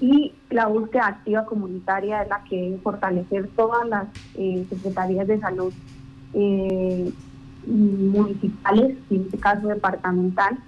Y 0.00 0.32
la 0.50 0.66
búsqueda 0.66 1.08
activa 1.08 1.44
comunitaria 1.44 2.22
es 2.22 2.28
la 2.28 2.44
que 2.44 2.78
fortalecer 2.82 3.48
todas 3.56 3.86
las 3.88 4.06
eh, 4.34 4.64
secretarías 4.70 5.26
de 5.26 5.40
salud 5.40 5.72
eh, 6.34 7.12
municipales, 7.66 8.96
en 9.10 9.22
este 9.22 9.38
caso 9.38 9.66
departamental, 9.66 10.58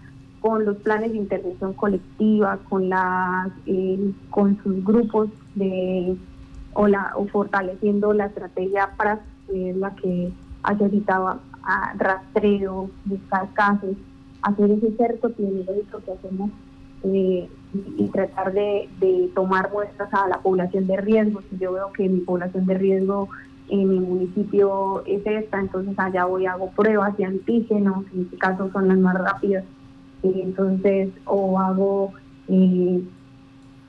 con 0.40 0.64
los 0.64 0.76
planes 0.78 1.12
de 1.12 1.18
intervención 1.18 1.74
colectiva, 1.74 2.58
con 2.68 2.88
las 2.88 3.50
eh, 3.66 4.12
con 4.30 4.60
sus 4.62 4.84
grupos 4.84 5.28
de 5.54 6.16
o, 6.72 6.88
la, 6.88 7.12
o 7.16 7.26
fortaleciendo 7.26 8.12
la 8.12 8.26
estrategia 8.26 8.90
para 8.96 9.20
es 9.52 9.76
la 9.76 9.94
que 9.96 10.32
ha 10.62 10.74
necesitado 10.74 11.40
a 11.62 11.94
rastreo, 11.96 12.90
buscar 13.04 13.52
casos, 13.52 13.96
hacer 14.42 14.70
ese 14.70 14.96
cerco 14.96 15.28
epidemiológico 15.28 16.00
que 16.04 16.12
hacemos 16.12 16.50
eh, 17.04 17.48
y, 17.96 18.08
tratar 18.08 18.52
de, 18.52 18.88
tomar 19.34 19.70
muestras 19.72 20.12
a 20.12 20.28
la 20.28 20.38
población 20.38 20.86
de 20.86 20.96
riesgo. 20.96 21.40
Si 21.50 21.58
yo 21.58 21.72
veo 21.72 21.92
que 21.92 22.08
mi 22.08 22.20
población 22.20 22.66
de 22.66 22.74
riesgo 22.74 23.28
en 23.68 23.88
mi 23.88 24.00
municipio 24.00 25.04
es 25.06 25.24
esta, 25.24 25.60
entonces 25.60 25.96
allá 25.98 26.24
voy 26.24 26.46
hago 26.46 26.70
pruebas 26.70 27.16
de 27.16 27.24
antígenos, 27.24 28.04
en 28.12 28.22
este 28.22 28.36
caso 28.38 28.70
son 28.72 28.88
las 28.88 28.98
más 28.98 29.16
rápidas 29.16 29.64
entonces 30.22 31.10
o 31.24 31.58
hago 31.58 32.12
eh, 32.48 33.02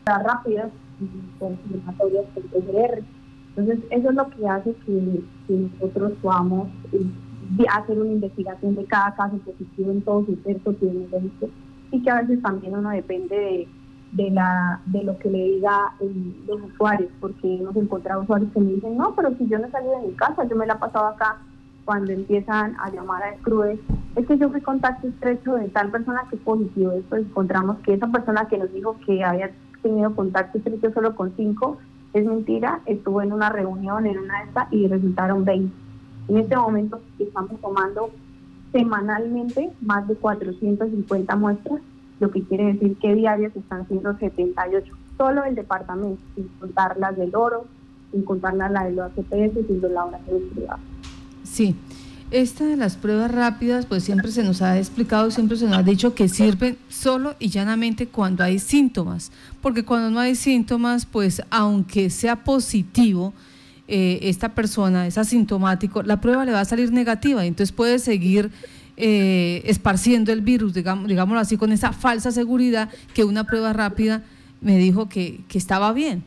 rápidas 0.06 0.72
confirmatorias 1.40 2.26
con 2.34 2.44
PCR. 2.44 3.04
Entonces 3.56 3.80
eso 3.90 4.10
es 4.10 4.16
lo 4.16 4.30
que 4.30 4.48
hace 4.48 4.74
que, 4.86 5.22
nosotros 5.50 6.14
podamos 6.22 6.70
eh, 6.94 7.66
hacer 7.70 8.00
una 8.00 8.12
investigación 8.12 8.76
de 8.76 8.86
cada 8.86 9.14
caso 9.16 9.38
positivo 9.40 9.92
en 9.92 10.02
todo 10.02 10.26
su 10.26 10.36
texto 10.38 10.72
epidemiológico 10.72 11.50
y 11.92 12.02
que 12.02 12.10
a 12.10 12.22
veces 12.22 12.42
también 12.42 12.76
uno 12.76 12.90
depende 12.90 13.36
de, 13.36 13.68
de 14.24 14.32
la 14.32 14.82
de 14.86 15.04
lo 15.04 15.18
que 15.20 15.30
le 15.30 15.44
diga 15.44 15.94
los 16.48 16.62
usuarios, 16.62 17.10
porque 17.20 17.58
hemos 17.58 17.76
encontrado 17.76 18.22
usuarios 18.22 18.52
que 18.54 18.60
me 18.60 18.74
dicen, 18.74 18.98
no, 18.98 19.14
pero 19.16 19.36
si 19.38 19.48
yo 19.48 19.60
no 19.60 19.70
salí 19.70 19.88
de 19.88 20.08
mi 20.08 20.14
casa, 20.14 20.48
yo 20.48 20.56
me 20.56 20.66
la 20.66 20.74
he 20.74 20.78
pasado 20.78 21.08
acá 21.08 21.38
cuando 21.86 22.12
empiezan 22.12 22.76
a 22.80 22.90
llamar 22.90 23.24
a 23.24 23.34
CRUES, 23.42 23.80
es 24.16 24.28
que 24.28 24.38
yo 24.38 24.50
fui 24.50 24.62
contacto 24.62 25.08
estrecho 25.08 25.56
de 25.56 25.70
tal 25.70 25.90
persona 25.90 26.26
que 26.30 26.36
es 26.36 26.42
positivo. 26.42 26.92
Después 26.92 27.26
encontramos 27.26 27.80
que 27.80 27.94
esa 27.94 28.08
persona 28.08 28.48
que 28.48 28.58
nos 28.58 28.72
dijo 28.72 28.98
que 29.06 29.24
había 29.24 29.52
tenido 29.82 30.16
contacto 30.16 30.58
estrecho 30.58 30.92
solo 30.94 31.16
con 31.16 31.34
cinco, 31.36 31.78
es 32.14 32.26
mentira, 32.26 32.82
estuvo 32.86 33.22
en 33.22 33.32
una 33.32 33.50
reunión, 33.50 34.06
en 34.06 34.20
una 34.20 34.40
de 34.40 34.48
estas, 34.48 34.72
y 34.72 34.88
resultaron 34.88 35.46
20. 35.46 35.74
En 36.28 36.38
este 36.38 36.56
momento 36.56 37.02
estamos 37.20 37.60
tomando 37.62 38.10
semanalmente 38.72 39.72
más 39.82 40.08
de 40.08 40.16
450 40.16 41.36
muestras, 41.36 41.82
lo 42.20 42.32
que 42.32 42.44
quiere 42.44 42.74
decir 42.74 42.96
que 42.98 43.16
diarias 43.16 43.56
están 43.56 43.88
siendo 43.88 44.18
78, 44.18 44.94
solo 45.18 45.44
el 45.44 45.56
departamento, 45.56 46.22
sin 46.36 46.48
contar 46.60 46.98
las 46.98 47.18
del 47.18 47.36
oro, 47.36 47.66
sin 48.12 48.24
contar 48.24 48.54
las 48.54 48.86
de 48.86 48.92
los 48.92 49.12
ACPS, 49.12 49.68
sin 49.68 49.82
los 49.82 49.92
laboratorios 49.92 50.44
privados. 50.54 50.82
Sí. 51.44 51.76
Esta 52.32 52.66
de 52.66 52.78
las 52.78 52.96
pruebas 52.96 53.30
rápidas, 53.30 53.86
pues 53.86 54.06
siempre 54.06 54.32
se 54.32 54.42
nos 54.42 54.62
ha 54.62 54.78
explicado, 54.78 55.32
siempre 55.32 55.58
se 55.58 55.66
nos 55.66 55.78
ha 55.78 55.84
dicho 55.84 56.16
que 56.16 56.30
sirven 56.30 56.78
solo 56.88 57.36
y 57.40 57.50
llanamente 57.50 58.08
cuando 58.08 58.42
hay 58.42 58.58
síntomas, 58.58 59.34
porque 59.62 59.84
cuando 59.84 60.10
no 60.12 60.20
hay 60.22 60.36
síntomas, 60.36 61.06
pues 61.06 61.42
aunque 61.50 62.10
sea 62.10 62.46
positivo, 62.46 63.34
eh, 63.94 64.30
esta 64.30 64.56
persona 64.56 65.06
es 65.06 65.18
asintomático, 65.18 66.02
la 66.02 66.22
prueba 66.22 66.46
le 66.46 66.54
va 66.54 66.62
a 66.62 66.66
salir 66.66 66.94
negativa, 66.94 67.44
entonces 67.44 67.74
puede 67.76 68.00
seguir 68.00 68.50
eh, 68.96 69.62
esparciendo 69.66 70.32
el 70.32 70.40
virus, 70.40 70.74
digamos, 70.74 71.10
digámoslo 71.10 71.42
así, 71.42 71.58
con 71.58 71.74
esa 71.74 71.92
falsa 71.92 72.32
seguridad 72.32 72.88
que 73.14 73.26
una 73.26 73.44
prueba 73.44 73.74
rápida 73.74 74.24
me 74.62 74.78
dijo 74.78 75.10
que, 75.10 75.42
que 75.50 75.58
estaba 75.58 75.92
bien. 75.92 76.24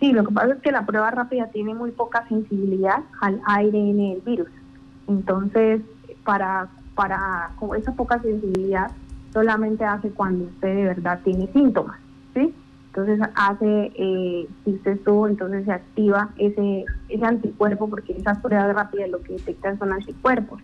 Sí, 0.00 0.12
lo 0.12 0.22
que 0.22 0.34
pasa 0.34 0.52
es 0.52 0.60
que 0.60 0.70
la 0.70 0.84
prueba 0.84 1.10
rápida 1.10 1.46
tiene 1.46 1.74
muy 1.74 1.92
poca 1.92 2.28
sensibilidad 2.28 2.98
al 3.22 3.40
ARN 3.46 3.96
del 3.96 4.20
virus. 4.26 4.48
Entonces, 5.08 5.80
para, 6.24 6.68
para 6.94 7.52
con 7.58 7.74
esa 7.74 7.92
poca 7.92 8.20
sensibilidad, 8.20 8.90
solamente 9.32 9.82
hace 9.82 10.10
cuando 10.10 10.44
usted 10.44 10.74
de 10.74 10.84
verdad 10.84 11.20
tiene 11.24 11.48
síntomas, 11.54 11.96
¿sí? 11.96 12.03
Entonces 12.96 13.28
hace, 13.34 13.92
eh, 13.96 14.48
si 14.64 14.70
usted 14.70 14.92
estuvo, 14.92 15.26
entonces 15.26 15.64
se 15.64 15.72
activa 15.72 16.30
ese, 16.38 16.84
ese 17.08 17.24
anticuerpo, 17.24 17.90
porque 17.90 18.12
esas 18.12 18.38
pruebas 18.38 18.72
rápidas 18.72 19.10
lo 19.10 19.20
que 19.20 19.32
detectan 19.32 19.80
son 19.80 19.92
anticuerpos. 19.92 20.62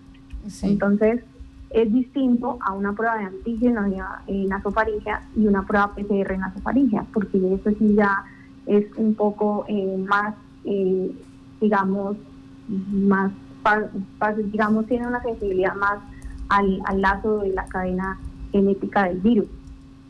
Entonces, 0.63 1.23
es 1.71 1.93
distinto 1.93 2.59
a 2.61 2.73
una 2.73 2.93
prueba 2.93 3.19
de 3.19 3.25
antígeno 3.25 3.85
en 4.29 4.49
nasofaringia 4.49 5.23
y 5.35 5.49
una 5.49 5.67
prueba 5.67 5.93
PCR 5.93 6.33
en 6.33 6.41
nasofaringia, 6.41 7.05
porque 7.13 7.37
eso 7.37 7.71
sí 7.77 7.97
ya 7.97 8.25
es 8.67 8.87
un 8.97 9.15
poco 9.17 9.65
eh, 9.67 9.97
más, 9.99 10.35
eh, 10.65 11.11
digamos, 11.61 12.17
más, 12.69 13.33
digamos, 14.53 14.87
tiene 14.87 15.09
una 15.09 15.21
sensibilidad 15.21 15.75
más 15.75 15.99
al, 16.49 16.81
al 16.85 17.01
lazo 17.01 17.39
de 17.39 17.51
la 17.51 17.65
cadena 17.65 18.21
genética 18.53 19.05
del 19.09 19.19
virus. 19.19 19.49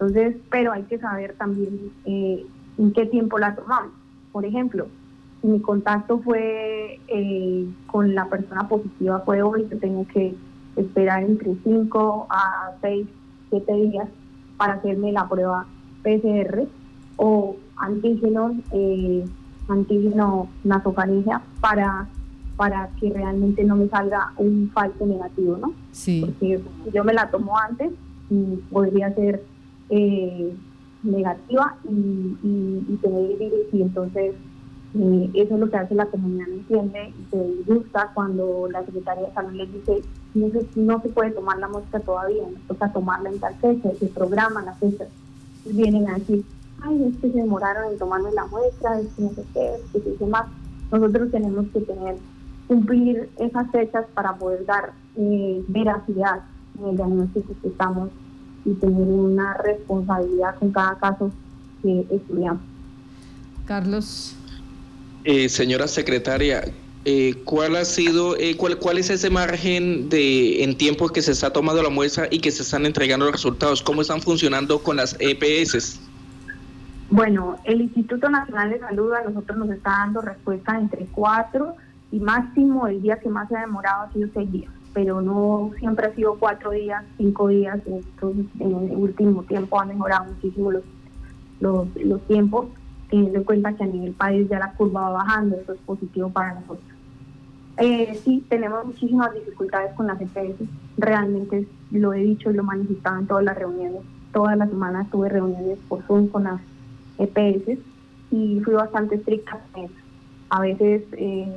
Entonces, 0.00 0.36
pero 0.50 0.72
hay 0.72 0.84
que 0.84 0.98
saber 0.98 1.34
también 1.34 1.92
eh, 2.06 2.46
en 2.78 2.92
qué 2.94 3.04
tiempo 3.04 3.38
la 3.38 3.54
tomamos. 3.54 3.92
Por 4.32 4.46
ejemplo, 4.46 4.86
si 5.42 5.46
mi 5.46 5.60
contacto 5.60 6.20
fue 6.20 6.98
con 7.86 8.14
la 8.14 8.26
persona 8.30 8.66
positiva 8.66 9.20
fue 9.20 9.42
hoy, 9.42 9.68
yo 9.70 9.78
tengo 9.78 10.06
que 10.06 10.34
esperar 10.76 11.22
entre 11.22 11.54
5 11.64 12.26
a 12.30 12.72
6, 12.80 13.06
7 13.50 13.72
días 13.74 14.08
para 14.56 14.74
hacerme 14.74 15.12
la 15.12 15.28
prueba 15.28 15.66
PCR 16.02 16.66
o 17.16 17.56
antígenos, 17.76 18.52
eh, 18.72 19.24
antígeno 19.68 20.48
nasofaringia 20.64 21.42
para 21.60 22.08
para 22.56 22.90
que 23.00 23.10
realmente 23.10 23.64
no 23.64 23.74
me 23.74 23.88
salga 23.88 24.32
un 24.36 24.70
falso 24.74 25.06
negativo, 25.06 25.56
¿no? 25.56 25.72
Sí. 25.92 26.20
Porque 26.20 26.60
yo 26.92 27.04
me 27.04 27.14
la 27.14 27.30
tomo 27.30 27.56
antes 27.56 27.90
y 28.28 28.56
podría 28.70 29.14
ser 29.14 29.42
eh, 29.90 30.54
negativa 31.02 31.76
y, 31.84 32.36
y, 32.42 32.98
tener 33.02 33.30
el 33.30 33.36
virus 33.38 33.60
y 33.72 33.82
entonces 33.82 34.34
eh, 34.94 35.30
eso 35.34 35.54
es 35.54 35.60
lo 35.60 35.70
que 35.70 35.76
hace 35.76 35.94
la 35.94 36.06
comunidad, 36.06 36.46
¿me 36.48 36.54
entiende? 36.54 37.12
Y 37.18 37.30
se 37.30 37.72
gusta 37.72 38.10
cuando 38.14 38.68
la 38.70 38.84
Secretaría 38.84 39.28
de 39.28 39.34
Salud 39.34 39.52
les 39.52 39.72
dice 39.72 40.02
no 40.34 40.48
se, 40.50 40.66
no 40.76 41.02
se 41.02 41.08
puede 41.08 41.32
tomar 41.32 41.58
la 41.58 41.68
muestra 41.68 42.00
todavía, 42.00 42.42
nos 42.42 42.62
toca 42.62 42.92
tomarla 42.92 43.30
en 43.30 43.40
tal 43.40 43.54
fecha, 43.56 43.90
se 43.98 44.06
programa 44.06 44.62
la 44.62 44.74
fecha. 44.74 45.06
Vienen 45.64 46.08
a 46.08 46.14
decir, 46.14 46.44
ay, 46.82 47.04
es 47.04 47.16
que 47.18 47.32
se 47.32 47.38
demoraron 47.38 47.92
en 47.92 47.98
tomarme 47.98 48.30
la 48.32 48.46
muestra, 48.46 49.00
es 49.00 49.08
que 49.14 49.22
no 49.22 49.30
sé 49.30 49.44
qué, 49.52 49.74
es 49.74 50.02
que 50.02 50.10
dice 50.10 50.26
más. 50.26 50.46
Nosotros 50.92 51.30
tenemos 51.30 51.66
que 51.72 51.80
tener, 51.80 52.16
cumplir 52.68 53.28
esas 53.38 53.70
fechas 53.70 54.06
para 54.14 54.36
poder 54.36 54.64
dar 54.66 54.92
eh, 55.16 55.64
veracidad 55.68 56.42
en 56.78 56.88
el 56.90 56.96
diagnóstico 56.96 57.54
que 57.60 57.68
estamos 57.68 58.10
y 58.64 58.74
tener 58.74 59.06
una 59.06 59.54
responsabilidad 59.54 60.56
con 60.58 60.72
cada 60.72 60.98
caso 60.98 61.30
que 61.82 62.04
estudiamos. 62.10 62.62
Carlos. 63.66 64.34
Eh, 65.24 65.48
señora 65.48 65.86
secretaria, 65.86 66.64
eh, 67.04 67.34
¿cuál 67.44 67.76
ha 67.76 67.84
sido, 67.84 68.36
eh, 68.36 68.56
cuál, 68.56 68.78
cuál 68.78 68.98
es 68.98 69.10
ese 69.10 69.30
margen 69.30 70.08
de 70.08 70.62
en 70.64 70.76
tiempo 70.76 71.08
que 71.08 71.22
se 71.22 71.32
está 71.32 71.52
tomando 71.52 71.82
la 71.82 71.90
muestra 71.90 72.28
y 72.30 72.40
que 72.40 72.50
se 72.50 72.62
están 72.62 72.84
entregando 72.84 73.26
los 73.26 73.32
resultados? 73.32 73.82
¿Cómo 73.82 74.02
están 74.02 74.20
funcionando 74.20 74.82
con 74.82 74.96
las 74.96 75.16
EPS? 75.18 76.00
Bueno, 77.10 77.58
el 77.64 77.80
Instituto 77.80 78.28
Nacional 78.28 78.70
de 78.70 78.80
Salud 78.80 79.12
a 79.12 79.22
nosotros 79.22 79.58
nos 79.58 79.70
está 79.70 79.90
dando 79.90 80.20
respuesta 80.20 80.78
entre 80.78 81.06
cuatro 81.06 81.74
y 82.12 82.20
máximo 82.20 82.86
el 82.86 83.02
día 83.02 83.18
que 83.18 83.28
más 83.28 83.48
se 83.48 83.56
ha 83.56 83.60
demorado 83.60 84.04
ha 84.04 84.12
sido 84.12 84.28
seis 84.32 84.50
días, 84.52 84.70
pero 84.92 85.20
no 85.20 85.70
siempre 85.78 86.06
ha 86.06 86.14
sido 86.14 86.36
cuatro 86.38 86.70
días, 86.70 87.04
cinco 87.16 87.48
días, 87.48 87.80
entonces 87.86 88.46
en 88.58 88.90
el 88.90 88.96
último 88.96 89.42
tiempo 89.44 89.80
ha 89.80 89.84
mejorado 89.84 90.32
muchísimo 90.32 90.72
los, 90.72 90.82
los, 91.60 91.86
los 91.96 92.20
tiempos, 92.26 92.66
teniendo 93.08 93.38
en 93.38 93.44
cuenta 93.44 93.72
que 93.72 93.84
a 93.84 93.86
nivel 93.86 94.12
país 94.12 94.48
ya 94.48 94.58
la 94.58 94.72
curva 94.72 95.02
va 95.02 95.10
bajando, 95.10 95.56
eso 95.56 95.72
es 95.72 95.80
positivo 95.80 96.30
para 96.30 96.54
nosotros. 96.54 96.84
Eh, 97.78 98.18
sí, 98.24 98.44
tenemos 98.48 98.84
muchísimas 98.84 99.32
dificultades 99.32 99.92
con 99.94 100.06
las 100.06 100.20
EPS, 100.20 100.60
realmente 100.98 101.66
lo 101.90 102.12
he 102.12 102.18
dicho 102.18 102.50
y 102.50 102.54
lo 102.54 102.62
he 102.62 102.66
manifestado 102.66 103.20
en 103.20 103.26
todas 103.26 103.44
las 103.44 103.56
reuniones, 103.56 104.02
todas 104.32 104.56
las 104.56 104.68
semanas 104.68 105.10
tuve 105.10 105.28
reuniones 105.28 105.78
por 105.88 106.02
Zoom 106.02 106.28
con 106.28 106.44
las 106.44 106.60
EPS 107.18 107.78
y 108.30 108.60
fui 108.60 108.74
bastante 108.74 109.16
estricta 109.16 109.60
con 109.72 109.84
eso. 109.84 109.94
A 110.50 110.60
veces 110.60 111.02
eh, 111.12 111.48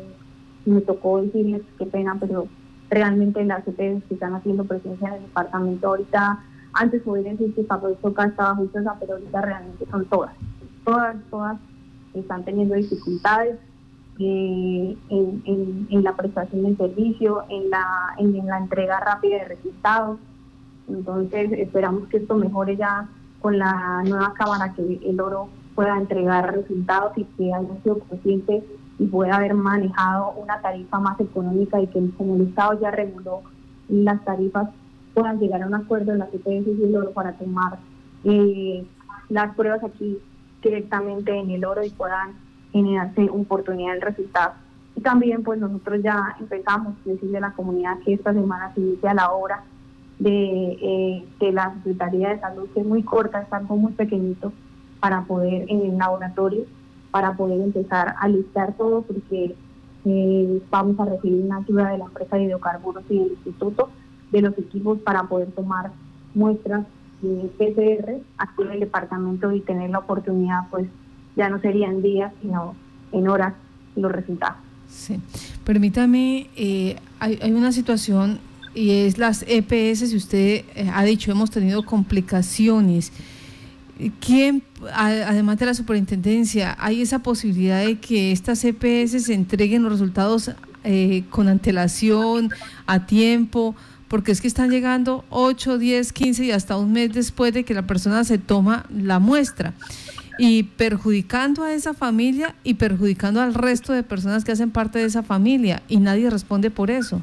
me 0.66 0.82
tocó 0.82 1.22
decirles 1.22 1.64
qué 1.78 1.86
pena, 1.86 2.16
pero 2.20 2.48
realmente 2.94 3.44
las 3.44 3.68
EPS 3.68 4.04
que 4.06 4.14
están 4.14 4.36
haciendo 4.36 4.64
presencia 4.66 5.10
en 5.10 5.14
el 5.16 5.22
departamento 5.24 5.88
ahorita, 5.88 6.40
antes 6.74 7.02
que 7.04 7.64
Pablo 7.64 7.96
Soca 8.02 8.26
estaba 8.26 8.56
justo 8.56 8.80
esa, 8.80 8.96
pero 9.00 9.14
ahorita 9.14 9.42
realmente 9.42 9.86
son 9.90 10.06
todas, 10.06 10.34
todas, 10.84 11.16
todas 11.30 11.58
están 12.14 12.44
teniendo 12.44 12.76
dificultades 12.76 13.58
eh, 14.20 14.98
en, 15.10 16.04
la 16.04 16.16
prestación 16.16 16.64
del 16.64 16.78
servicio, 16.78 17.44
en 17.50 17.70
la, 17.70 17.86
en, 18.18 18.46
la 18.46 18.58
entrega 18.58 19.00
rápida 19.00 19.38
de 19.38 19.46
resultados. 19.46 20.20
Entonces 20.88 21.52
esperamos 21.54 22.08
que 22.10 22.18
esto 22.18 22.36
mejore 22.36 22.76
ya 22.76 23.08
con 23.42 23.58
la 23.58 24.04
nueva 24.06 24.34
cámara, 24.34 24.74
que 24.74 25.00
el 25.04 25.20
oro 25.20 25.50
pueda 25.76 25.98
entregar 25.98 26.54
resultados 26.54 27.18
y 27.18 27.24
que 27.24 27.54
haya 27.54 27.82
sido 27.82 28.00
consciente 28.00 28.64
y 29.00 29.06
pueda 29.08 29.38
haber 29.38 29.54
manejado 29.54 30.32
una 30.32 30.62
tarifa 30.62 31.00
más 31.00 31.20
económica 31.20 31.80
y 31.82 31.88
que 31.88 32.10
como 32.18 32.36
el 32.36 32.42
Estado 32.50 32.80
ya 32.80 32.92
reguló 32.92 33.42
las 33.90 34.24
tarifas 34.24 34.70
puedan 35.14 35.40
llegar 35.40 35.62
a 35.62 35.68
un 35.68 35.76
acuerdo 35.76 36.12
en 36.12 36.20
la 36.20 36.28
CPS 36.28 36.68
y 36.68 36.84
el 36.84 36.96
oro 36.96 37.12
para 37.12 37.34
tomar 37.34 37.78
eh, 38.24 38.86
las 39.30 39.56
pruebas 39.56 39.84
aquí 39.84 40.18
directamente 40.62 41.38
en 41.38 41.52
el 41.52 41.66
oro 41.66 41.84
y 41.84 41.90
puedan 41.90 42.34
generarse 42.72 43.30
oportunidad 43.30 43.94
del 43.94 44.02
resultado. 44.02 44.54
Y 44.96 45.02
también 45.02 45.44
pues 45.44 45.60
nosotros 45.60 46.02
ya 46.02 46.36
empezamos 46.40 46.96
a 47.06 47.10
decirle 47.10 47.38
a 47.38 47.42
la 47.42 47.52
comunidad 47.52 48.00
que 48.00 48.14
esta 48.14 48.34
semana 48.34 48.74
se 48.74 48.82
inicia 48.82 49.14
la 49.14 49.32
obra 49.32 49.64
de, 50.20 50.78
eh, 50.82 51.26
de 51.40 51.52
la 51.52 51.74
Secretaría 51.76 52.30
de 52.30 52.40
Salud, 52.40 52.70
que 52.74 52.80
es 52.80 52.86
muy 52.86 53.04
corta, 53.04 53.42
es 53.42 53.52
algo 53.52 53.76
muy 53.76 53.92
pequeñito 53.94 54.54
para 55.00 55.24
poder 55.24 55.66
en 55.70 55.82
el 55.82 55.98
laboratorio, 55.98 56.66
para 57.14 57.38
poder 57.38 57.62
empezar 57.62 58.16
a 58.20 58.28
listar 58.28 58.74
todo, 58.76 59.04
porque 59.04 59.56
eh, 60.06 60.62
vamos 60.72 61.00
a 61.00 61.06
recibir 61.06 61.46
una 61.46 61.58
ayuda 61.58 61.92
de 61.92 62.00
la 62.00 62.06
empresa 62.06 62.38
de 62.38 62.46
hidrocarburos 62.46 63.04
y 63.08 63.20
del 63.20 63.28
instituto 63.34 63.90
de 64.32 64.42
los 64.42 64.58
equipos 64.58 64.98
para 64.98 65.22
poder 65.26 65.52
tomar 65.52 65.92
muestras 66.34 66.88
de 67.22 67.52
PCR 67.60 68.16
aquí 68.40 68.64
en 68.64 68.72
el 68.72 68.80
departamento 68.80 69.52
y 69.52 69.62
tener 69.62 69.92
la 69.92 70.00
oportunidad 70.00 70.68
pues 70.72 70.88
ya 71.36 71.50
no 71.50 71.62
serían 71.62 72.02
días, 72.02 72.34
sino 72.42 72.74
en 73.12 73.28
horas 73.28 73.54
los 73.96 74.12
resultados. 74.12 74.58
Sí. 74.90 75.20
Permítame, 75.64 76.48
eh, 76.56 76.96
hay, 77.20 77.38
hay, 77.44 77.52
una 77.52 77.72
situación 77.72 78.40
y 78.74 78.90
es 78.90 79.20
las 79.20 79.46
EPS, 79.48 80.10
si 80.10 80.18
usted 80.18 80.66
eh, 80.76 80.90
ha 80.92 81.04
dicho, 81.04 81.32
hemos 81.32 81.52
tenido 81.52 81.86
complicaciones. 81.86 83.12
¿Quién, 84.20 84.64
además 84.94 85.60
de 85.60 85.68
la 85.68 85.74
superintendencia, 85.74 86.76
hay 86.80 87.02
esa 87.02 87.20
posibilidad 87.20 87.86
de 87.86 88.00
que 88.00 88.32
estas 88.32 88.64
EPS 88.66 89.26
se 89.26 89.34
entreguen 89.34 89.84
los 89.84 89.92
resultados 89.92 90.52
eh, 90.84 91.24
con 91.30 91.48
antelación, 91.48 92.50
a 92.88 93.06
tiempo? 93.06 93.76
Porque 94.08 94.32
es 94.32 94.42
que 94.42 94.48
están 94.48 94.72
llegando 94.72 95.24
8, 95.30 95.78
10, 95.78 96.12
15 96.12 96.46
y 96.46 96.52
hasta 96.52 96.78
un 96.78 96.92
mes 96.92 97.14
después 97.14 97.54
de 97.54 97.64
que 97.64 97.74
la 97.74 97.84
persona 97.84 98.24
se 98.24 98.38
toma 98.40 98.86
la 98.90 99.20
muestra 99.20 99.74
y 100.38 100.64
perjudicando 100.64 101.64
a 101.64 101.74
esa 101.74 101.94
familia 101.94 102.56
y 102.64 102.76
perjudicando 102.76 103.42
al 103.42 103.54
resto 103.54 103.94
de 103.94 104.04
personas 104.04 104.44
que 104.44 104.52
hacen 104.52 104.72
parte 104.72 105.00
de 105.00 105.06
esa 105.06 105.24
familia 105.24 105.84
y 105.88 105.98
nadie 105.98 106.30
responde 106.30 106.72
por 106.72 106.90
eso. 106.90 107.22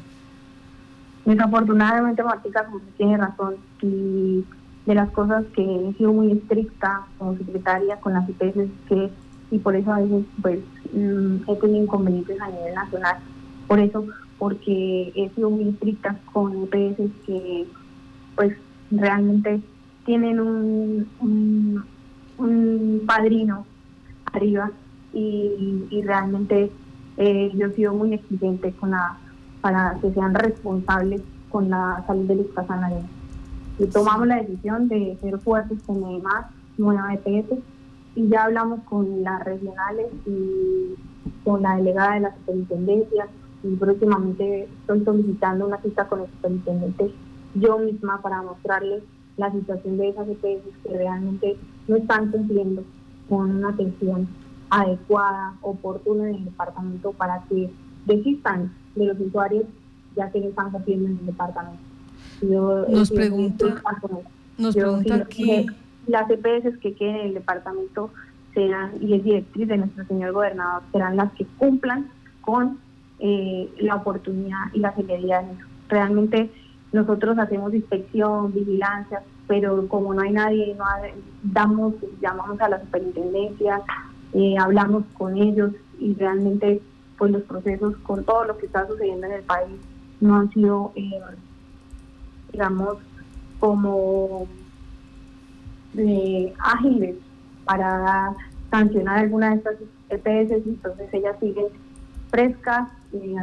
Desafortunadamente 1.25 2.23
Martica 2.23 2.67
tiene 2.97 3.17
razón 3.17 3.55
y 3.81 4.43
de 4.85 4.95
las 4.95 5.09
cosas 5.11 5.45
que 5.55 5.63
he 5.63 5.93
sido 5.93 6.13
muy 6.13 6.31
estricta 6.31 7.05
como 7.17 7.37
secretaria 7.37 7.97
con 7.97 8.13
las 8.13 8.27
IPS 8.29 8.69
que 8.87 9.09
y 9.51 9.59
por 9.59 9.75
eso 9.75 9.91
a 9.93 9.99
veces 9.99 10.25
pues 10.41 10.59
mm, 10.93 11.49
he 11.49 11.55
tenido 11.57 11.83
inconvenientes 11.83 12.39
a 12.39 12.49
nivel 12.49 12.73
nacional 12.73 13.17
por 13.67 13.79
eso 13.79 14.05
porque 14.39 15.11
he 15.15 15.29
sido 15.35 15.49
muy 15.49 15.69
estricta 15.69 16.17
con 16.31 16.63
IPS 16.63 17.11
que 17.25 17.67
pues 18.35 18.55
realmente 18.91 19.61
tienen 20.05 20.39
un 20.39 21.85
un 22.41 23.03
padrino 23.05 23.65
arriba 24.33 24.71
y, 25.13 26.01
realmente 26.03 26.71
eh, 27.17 27.51
yo 27.53 27.67
he 27.67 27.73
sido 27.73 27.93
muy 27.93 28.13
exigente 28.13 28.71
con 28.73 28.91
la, 28.91 29.17
para 29.61 29.97
que 30.01 30.11
sean 30.13 30.33
responsables 30.33 31.21
con 31.49 31.69
la 31.69 32.03
salud 32.07 32.25
de 32.27 32.35
los 32.35 32.47
casanareños. 32.55 33.09
Y 33.81 33.87
tomamos 33.87 34.27
la 34.27 34.35
decisión 34.35 34.87
de 34.89 35.17
ser 35.21 35.39
fuertes 35.39 35.81
con 35.87 36.21
más 36.21 36.45
nueva 36.77 37.15
EPS 37.15 37.57
y 38.15 38.27
ya 38.27 38.43
hablamos 38.43 38.81
con 38.83 39.23
las 39.23 39.43
regionales 39.43 40.05
y 40.27 40.93
con 41.43 41.63
la 41.63 41.77
delegada 41.77 42.13
de 42.13 42.19
la 42.19 42.35
superintendencia 42.35 43.27
y 43.63 43.75
próximamente 43.77 44.65
estoy 44.65 45.03
solicitando 45.03 45.65
una 45.65 45.81
cita 45.81 46.07
con 46.07 46.21
el 46.21 46.27
superintendente 46.27 47.11
yo 47.55 47.79
misma 47.79 48.21
para 48.21 48.43
mostrarles 48.43 49.01
la 49.37 49.51
situación 49.51 49.97
de 49.97 50.09
esas 50.09 50.27
EPS 50.27 50.61
que 50.83 50.97
realmente 50.97 51.57
no 51.87 51.95
están 51.95 52.29
cumpliendo 52.29 52.83
con 53.27 53.49
una 53.49 53.69
atención 53.69 54.27
adecuada, 54.69 55.55
oportuna 55.63 56.29
en 56.29 56.35
el 56.35 56.45
departamento 56.45 57.13
para 57.13 57.41
que 57.49 57.71
desistan 58.05 58.75
de 58.95 59.05
los 59.05 59.19
usuarios 59.19 59.65
ya 60.15 60.29
que 60.29 60.39
no 60.39 60.49
están 60.49 60.69
cumpliendo 60.69 61.07
en 61.07 61.17
el 61.17 61.25
departamento. 61.25 61.90
Nos 62.41 63.11
pregunta, 63.11 63.81
nos 64.57 64.75
pregunta 64.75 65.15
aquí... 65.15 65.65
Las 66.07 66.27
EPS 66.31 66.79
que 66.79 66.95
queden 66.95 67.15
en 67.17 67.27
el 67.27 67.33
departamento 67.35 68.09
serán, 68.55 68.91
y 68.99 69.13
es 69.13 69.23
directriz 69.23 69.67
de 69.67 69.77
nuestro 69.77 70.03
señor 70.07 70.33
gobernador, 70.33 70.81
serán 70.91 71.15
las 71.15 71.31
que 71.33 71.45
cumplan 71.57 72.09
con 72.41 72.79
eh, 73.19 73.69
la 73.79 73.95
oportunidad 73.95 74.73
y 74.73 74.79
la 74.79 74.93
celeridad. 74.93 75.43
Realmente 75.87 76.49
nosotros 76.91 77.37
hacemos 77.37 77.73
inspección, 77.73 78.51
vigilancia, 78.51 79.21
pero 79.47 79.87
como 79.87 80.13
no 80.13 80.21
hay 80.21 80.31
nadie, 80.31 80.75
no 80.75 80.85
damos, 81.43 81.93
llamamos 82.19 82.59
a 82.61 82.69
la 82.69 82.81
superintendencia, 82.81 83.81
eh, 84.33 84.55
hablamos 84.57 85.03
con 85.17 85.37
ellos 85.37 85.71
y 85.99 86.13
realmente 86.15 86.81
pues 87.17 87.31
los 87.31 87.43
procesos 87.43 87.95
con 87.97 88.23
todo 88.23 88.45
lo 88.45 88.57
que 88.57 88.65
está 88.65 88.87
sucediendo 88.87 89.27
en 89.27 89.33
el 89.33 89.43
país 89.43 89.77
no 90.19 90.37
han 90.37 90.49
sido, 90.51 90.91
eh, 90.95 91.19
digamos, 92.51 92.97
como 93.59 94.47
eh, 95.97 96.53
ágiles 96.59 97.15
para 97.65 98.33
sancionar 98.69 99.19
alguna 99.19 99.51
de 99.51 99.55
estas 99.57 99.75
EPS, 100.09 100.65
entonces 100.65 101.13
ellas 101.13 101.35
siguen 101.39 101.67
frescas 102.29 102.89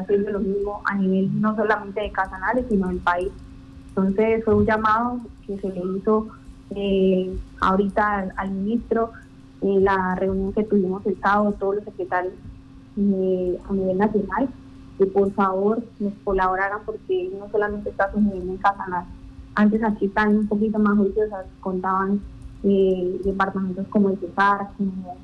haciendo 0.00 0.30
lo 0.30 0.40
mismo 0.40 0.80
a 0.84 0.94
nivel 0.96 1.40
no 1.40 1.54
solamente 1.54 2.00
de 2.00 2.10
Casanales, 2.10 2.64
sino 2.68 2.88
del 2.88 2.98
país. 2.98 3.30
Entonces 3.88 4.44
fue 4.44 4.54
un 4.54 4.66
llamado 4.66 5.20
que 5.46 5.58
se 5.58 5.68
le 5.68 5.80
hizo 5.96 6.28
eh, 6.70 7.36
ahorita 7.60 8.32
al, 8.36 8.50
ministro 8.50 9.12
en 9.60 9.84
la 9.84 10.14
reunión 10.14 10.52
que 10.52 10.64
tuvimos 10.64 11.04
el 11.06 11.18
sábado, 11.20 11.52
todos 11.52 11.76
los 11.76 11.84
secretarios 11.84 12.34
eh, 12.96 13.58
a 13.68 13.72
nivel 13.72 13.98
nacional, 13.98 14.48
que 14.98 15.06
por 15.06 15.32
favor 15.32 15.82
nos 16.00 16.12
colaboraran 16.24 16.80
porque 16.84 17.30
no 17.38 17.48
solamente 17.50 17.90
está 17.90 18.10
sucediendo 18.12 18.52
en 18.52 18.58
Casanare. 18.58 19.06
Antes 19.54 19.82
aquí 19.82 20.06
están 20.06 20.36
un 20.36 20.48
poquito 20.48 20.78
más 20.78 20.98
juiciosas, 20.98 21.46
contaban 21.60 22.20
eh, 22.64 23.20
departamentos 23.24 23.86
como 23.88 24.10
el 24.10 24.18
Cesar, 24.18 24.70
como 24.76 25.16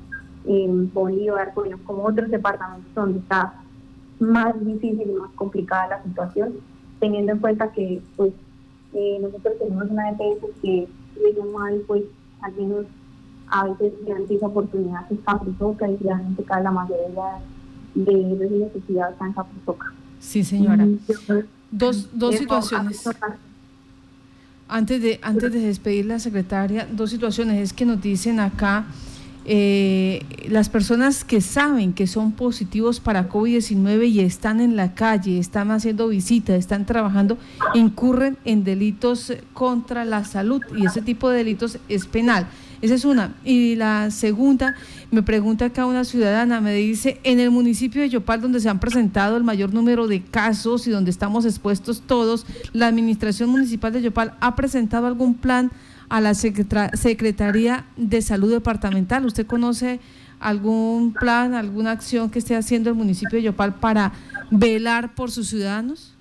eh, 0.45 0.67
Bolívar, 0.93 1.53
como 1.85 2.03
otros 2.05 2.31
departamentos 2.31 2.93
donde 2.95 3.19
está 3.19 3.53
más 4.19 4.53
difícil 4.65 5.09
y 5.09 5.13
más 5.13 5.31
complicada 5.31 5.89
la 5.89 6.03
situación, 6.03 6.53
teniendo 6.99 7.33
en 7.33 7.39
cuenta 7.39 7.71
que 7.71 8.01
pues 8.15 8.31
eh, 8.93 9.19
nosotros 9.21 9.55
tenemos 9.59 9.89
una 9.89 10.11
EPS 10.11 10.45
que 10.61 10.87
de 11.15 11.43
mal, 11.51 11.81
pues 11.87 12.03
al 12.41 12.53
menos 12.55 12.85
a 13.47 13.67
veces 13.67 13.93
durante 14.05 14.35
esa 14.35 14.47
oportunidad 14.47 15.07
se 15.09 15.17
Caprizoca 15.17 15.89
y 15.89 15.97
realmente 15.97 16.43
cada 16.43 16.61
la 16.61 16.71
mayoría 16.71 17.39
las 17.95 18.51
necesidades 18.51 19.13
está 19.13 19.25
en 19.25 19.33
Caprizoca. 19.33 19.93
Sí, 20.19 20.43
señora. 20.43 20.87
dos 21.71 22.09
dos 22.13 22.35
situaciones. 22.35 23.03
Antes 24.67 25.01
de, 25.01 25.19
antes 25.21 25.51
de 25.51 25.59
despedir 25.59 26.05
la 26.05 26.19
secretaria, 26.19 26.87
dos 26.91 27.11
situaciones. 27.11 27.61
Es 27.61 27.73
que 27.73 27.85
nos 27.85 28.01
dicen 28.01 28.39
acá 28.39 28.85
eh, 29.47 30.25
las 30.49 30.69
personas 30.69 31.23
que 31.23 31.39
saben 31.39 31.93
que 31.93 32.07
son 32.07 32.31
positivos 32.31 32.99
para 32.99 33.29
COVID-19 33.29 34.09
y 34.09 34.21
están 34.21 34.59
en 34.59 34.75
la 34.75 34.95
calle, 34.95 35.37
están 35.37 35.69
haciendo 35.69 36.07
visitas, 36.07 36.57
están 36.57 36.87
trabajando, 36.87 37.37
incurren 37.75 38.37
en 38.43 38.63
delitos 38.63 39.33
contra 39.53 40.03
la 40.03 40.23
salud 40.23 40.61
y 40.75 40.87
ese 40.87 41.03
tipo 41.03 41.29
de 41.29 41.37
delitos 41.37 41.77
es 41.89 42.07
penal. 42.07 42.47
Esa 42.85 42.93
es 42.93 43.03
una. 43.03 43.33
Y 43.43 43.75
la 43.77 44.11
segunda, 44.11 44.75
me 45.09 45.23
pregunta 45.23 45.65
acá 45.65 45.87
una 45.87 46.03
ciudadana, 46.03 46.61
me 46.61 46.71
dice, 46.75 47.19
en 47.23 47.39
el 47.39 47.49
municipio 47.49 48.03
de 48.03 48.09
Yopal, 48.09 48.41
donde 48.41 48.59
se 48.59 48.69
han 48.69 48.79
presentado 48.79 49.37
el 49.37 49.43
mayor 49.43 49.73
número 49.73 50.07
de 50.07 50.21
casos 50.21 50.85
y 50.85 50.91
donde 50.91 51.09
estamos 51.09 51.45
expuestos 51.45 52.03
todos, 52.05 52.45
¿la 52.73 52.85
Administración 52.85 53.49
Municipal 53.49 53.91
de 53.91 54.03
Yopal 54.03 54.35
ha 54.39 54.55
presentado 54.55 55.07
algún 55.07 55.33
plan 55.33 55.71
a 56.09 56.21
la 56.21 56.35
Secretaría 56.35 57.85
de 57.97 58.21
Salud 58.21 58.51
Departamental. 58.51 59.25
¿Usted 59.25 59.47
conoce 59.47 59.99
algún 60.39 61.13
plan, 61.13 61.55
alguna 61.55 61.89
acción 61.89 62.29
que 62.29 62.37
esté 62.37 62.55
haciendo 62.55 62.91
el 62.91 62.95
municipio 62.95 63.39
de 63.39 63.45
Yopal 63.45 63.73
para 63.73 64.11
velar 64.51 65.15
por 65.15 65.31
sus 65.31 65.47
ciudadanos? 65.47 66.15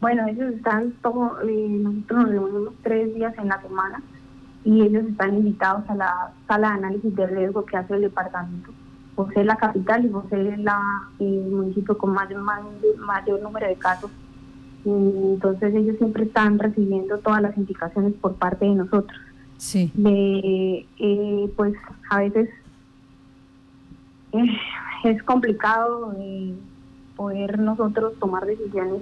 Bueno, 0.00 0.26
ellos 0.28 0.54
están, 0.54 0.94
todo, 1.02 1.38
eh, 1.42 1.68
nosotros 1.68 2.20
nos 2.20 2.30
reunimos 2.30 2.74
tres 2.82 3.14
días 3.14 3.34
en 3.36 3.48
la 3.48 3.60
semana 3.60 4.02
y 4.68 4.82
ellos 4.82 5.06
están 5.06 5.34
invitados 5.34 5.88
a 5.88 5.94
la 5.94 6.32
sala 6.46 6.68
de 6.68 6.74
análisis 6.74 7.16
de 7.16 7.26
riesgo 7.26 7.64
que 7.64 7.78
hace 7.78 7.94
el 7.94 8.02
departamento 8.02 8.70
por 9.14 9.32
ser 9.32 9.46
la 9.46 9.56
capital 9.56 10.04
y 10.04 10.08
por 10.08 10.28
ser 10.28 10.58
la, 10.58 10.78
el 11.18 11.46
municipio 11.46 11.96
con 11.96 12.12
mayor, 12.12 12.42
mayor 12.42 13.40
número 13.40 13.66
de 13.66 13.76
casos. 13.76 14.10
entonces 14.84 15.74
ellos 15.74 15.96
siempre 15.96 16.24
están 16.24 16.58
recibiendo 16.58 17.16
todas 17.16 17.40
las 17.40 17.56
indicaciones 17.56 18.12
por 18.20 18.34
parte 18.34 18.66
de 18.66 18.74
nosotros. 18.74 19.18
Sí. 19.56 19.90
De, 19.94 20.86
eh, 20.98 21.50
pues 21.56 21.72
a 22.10 22.18
veces 22.18 22.50
eh, 24.32 24.58
es 25.04 25.22
complicado 25.22 26.14
eh, 26.18 26.54
poder 27.16 27.58
nosotros 27.58 28.12
tomar 28.20 28.44
decisiones 28.44 29.00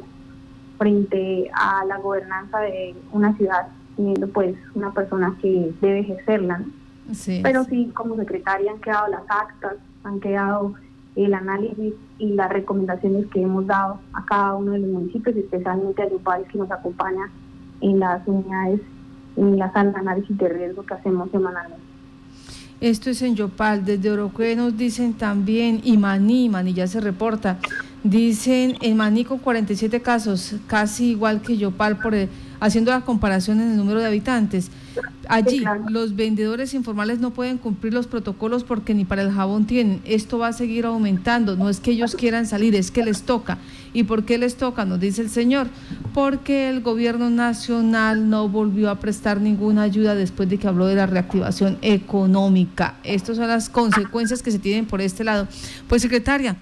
frente 0.78 1.50
a 1.54 1.84
la 1.86 1.98
gobernanza 1.98 2.60
de 2.60 2.94
una 3.10 3.36
ciudad, 3.36 3.66
teniendo 3.96 4.28
pues 4.28 4.56
una 4.74 4.92
persona 4.92 5.36
que 5.40 5.72
debe 5.80 6.00
ejercerla. 6.00 6.64
Pero 7.42 7.64
sí, 7.64 7.90
como 7.94 8.16
secretaria 8.16 8.72
han 8.72 8.80
quedado 8.80 9.08
las 9.08 9.22
actas, 9.28 9.74
han 10.04 10.20
quedado 10.20 10.74
el 11.14 11.32
análisis 11.32 11.94
y 12.18 12.28
las 12.34 12.50
recomendaciones 12.50 13.26
que 13.28 13.42
hemos 13.42 13.66
dado 13.66 13.98
a 14.12 14.24
cada 14.26 14.54
uno 14.54 14.72
de 14.72 14.80
los 14.80 14.90
municipios, 14.90 15.36
especialmente 15.36 16.02
a 16.02 16.08
los 16.08 16.20
países 16.20 16.52
que 16.52 16.58
nos 16.58 16.70
acompaña 16.70 17.30
en 17.80 17.98
las 17.98 18.26
unidades, 18.26 18.80
en 19.36 19.58
la 19.58 19.72
sala 19.72 19.92
de 19.92 19.98
análisis 19.98 20.36
de 20.36 20.48
riesgo 20.48 20.84
que 20.84 20.94
hacemos 20.94 21.30
semanalmente. 21.30 21.82
Esto 22.80 23.08
es 23.08 23.22
en 23.22 23.34
Yopal, 23.34 23.86
desde 23.86 24.10
Oroque 24.10 24.54
nos 24.54 24.76
dicen 24.76 25.14
también, 25.14 25.80
y 25.82 25.96
Maní, 25.96 26.50
Maní 26.50 26.74
ya 26.74 26.86
se 26.86 27.00
reporta, 27.00 27.58
dicen 28.10 28.76
en 28.80 28.96
Maní 28.96 29.24
con 29.24 29.38
47 29.38 30.00
casos, 30.00 30.54
casi 30.66 31.10
igual 31.10 31.42
que 31.42 31.56
Yopal, 31.56 31.98
por 31.98 32.14
haciendo 32.60 32.90
la 32.90 33.02
comparación 33.02 33.60
en 33.60 33.72
el 33.72 33.76
número 33.76 34.00
de 34.00 34.06
habitantes. 34.06 34.70
Allí 35.28 35.64
los 35.88 36.14
vendedores 36.14 36.72
informales 36.72 37.18
no 37.18 37.32
pueden 37.32 37.58
cumplir 37.58 37.92
los 37.92 38.06
protocolos 38.06 38.64
porque 38.64 38.94
ni 38.94 39.04
para 39.04 39.22
el 39.22 39.32
jabón 39.32 39.66
tienen. 39.66 40.00
Esto 40.04 40.38
va 40.38 40.48
a 40.48 40.52
seguir 40.52 40.86
aumentando. 40.86 41.56
No 41.56 41.68
es 41.68 41.80
que 41.80 41.90
ellos 41.90 42.14
quieran 42.14 42.46
salir, 42.46 42.74
es 42.74 42.90
que 42.90 43.04
les 43.04 43.22
toca. 43.22 43.58
¿Y 43.92 44.04
por 44.04 44.24
qué 44.24 44.38
les 44.38 44.56
toca? 44.56 44.84
Nos 44.84 45.00
dice 45.00 45.22
el 45.22 45.30
señor. 45.30 45.68
Porque 46.14 46.70
el 46.70 46.80
gobierno 46.80 47.28
nacional 47.28 48.30
no 48.30 48.48
volvió 48.48 48.88
a 48.88 49.00
prestar 49.00 49.40
ninguna 49.40 49.82
ayuda 49.82 50.14
después 50.14 50.48
de 50.48 50.58
que 50.58 50.68
habló 50.68 50.86
de 50.86 50.94
la 50.94 51.06
reactivación 51.06 51.78
económica. 51.82 52.96
Estas 53.02 53.36
son 53.36 53.48
las 53.48 53.68
consecuencias 53.68 54.42
que 54.42 54.52
se 54.52 54.60
tienen 54.60 54.86
por 54.86 55.00
este 55.00 55.24
lado. 55.24 55.48
Pues 55.88 56.02
secretaria, 56.02 56.56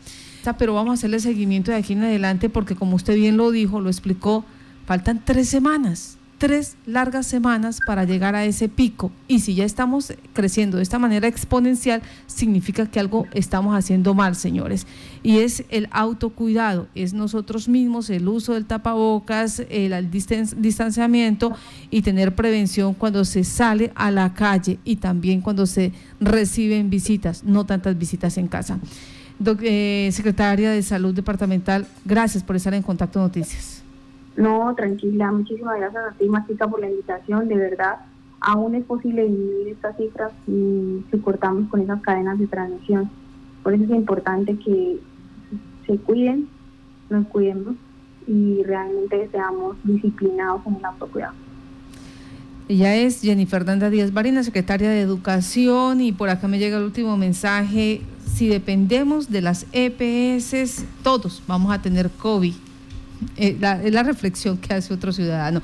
pero 0.53 0.75
vamos 0.75 0.91
a 0.91 0.95
hacerle 0.95 1.19
seguimiento 1.19 1.71
de 1.71 1.79
aquí 1.79 1.95
en 1.95 2.03
adelante 2.05 2.51
porque 2.51 2.77
como 2.77 2.97
usted 2.97 3.15
bien 3.17 3.37
lo 3.37 3.51
dijo, 3.51 3.81
lo 3.81 3.89
explicó, 3.89 4.45
faltan 4.87 5.23
tres 5.25 5.49
semanas 5.49 6.19
tres 6.45 6.77
largas 6.85 7.27
semanas 7.27 7.79
para 7.87 8.05
llegar 8.05 8.35
a 8.35 8.45
ese 8.45 8.69
pico. 8.69 9.11
Y 9.29 9.41
si 9.41 9.55
ya 9.55 9.65
estamos 9.65 10.13
creciendo 10.35 10.77
de 10.77 10.83
esta 10.83 10.99
manera 10.99 11.27
exponencial, 11.27 12.03
significa 12.27 12.85
que 12.85 13.01
algo 13.01 13.27
estamos 13.33 13.75
haciendo 13.75 14.13
mal, 14.13 14.37
señores. 14.37 14.87
Y 15.23 15.39
es 15.39 15.65
el 15.71 15.89
autocuidado, 15.91 16.89
es 16.95 17.15
nosotros 17.15 17.67
mismos, 17.67 18.11
el 18.11 18.29
uso 18.29 18.53
del 18.53 18.67
tapabocas, 18.67 19.63
el 19.71 20.11
distanciamiento 20.11 21.53
y 21.91 22.03
tener 22.03 22.35
prevención 22.35 22.93
cuando 22.93 23.25
se 23.25 23.45
sale 23.45 23.93
a 23.95 24.11
la 24.11 24.35
calle 24.35 24.79
y 24.85 24.97
también 24.97 25.41
cuando 25.41 25.67
se 25.67 25.93
reciben 26.21 26.91
visitas, 26.91 27.45
no 27.45 27.65
tantas 27.65 27.97
visitas 27.97 28.37
en 28.37 28.49
casa. 28.49 28.79
Eh, 29.63 30.11
secretaria 30.13 30.71
de 30.71 30.83
Salud 30.83 31.15
Departamental, 31.15 31.87
gracias 32.05 32.43
por 32.43 32.57
estar 32.57 32.73
en 32.73 32.83
Contacto 32.83 33.19
Noticias. 33.19 33.83
No, 34.37 34.75
tranquila, 34.75 35.31
muchísimas 35.33 35.79
gracias 35.79 36.03
a 36.11 36.13
ti, 36.13 36.29
Masita, 36.29 36.67
por 36.69 36.81
la 36.81 36.89
invitación. 36.89 37.49
De 37.49 37.57
verdad, 37.57 37.99
aún 38.41 38.75
es 38.75 38.85
posible 38.85 39.23
disminuir 39.25 39.69
estas 39.69 39.97
cifras 39.97 40.33
si, 40.47 41.05
si 41.11 41.19
cortamos 41.19 41.69
con 41.69 41.81
esas 41.81 42.01
cadenas 42.01 42.39
de 42.39 42.47
transmisión. 42.47 43.11
Por 43.63 43.75
eso 43.75 43.85
es 43.85 43.91
importante 43.91 44.57
que 44.59 44.99
se 45.87 45.99
cuiden, 45.99 46.49
nos 47.11 47.27
cuidemos 47.29 47.77
y 48.27 48.63
realmente 48.63 49.29
seamos 49.31 49.77
disciplinados 49.85 50.63
en 50.67 50.77
el 50.77 50.85
autocuidado. 50.85 51.44
Ella 52.67 52.97
es 52.97 53.21
Jenny 53.21 53.45
Fernanda 53.45 53.91
Díaz 53.91 54.13
Barina, 54.13 54.43
secretaria 54.43 54.89
de 54.89 55.01
Educación, 55.01 56.01
y 56.01 56.13
por 56.13 56.31
acá 56.31 56.49
me 56.49 56.59
llega 56.59 56.79
el 56.79 56.85
último 56.85 57.17
mensaje. 57.19 58.01
Si 58.35 58.49
dependemos 58.49 59.31
de 59.31 59.43
las 59.43 59.67
EPS, 59.73 60.85
todos 61.03 61.43
vamos 61.47 61.75
a 61.75 61.83
tener 61.83 62.09
COVID. 62.11 62.55
Eh, 63.37 63.57
la, 63.61 63.83
es 63.83 63.93
la 63.93 64.03
reflexión 64.03 64.57
que 64.57 64.73
hace 64.73 64.95
otro 64.95 65.13
ciudadano. 65.13 65.61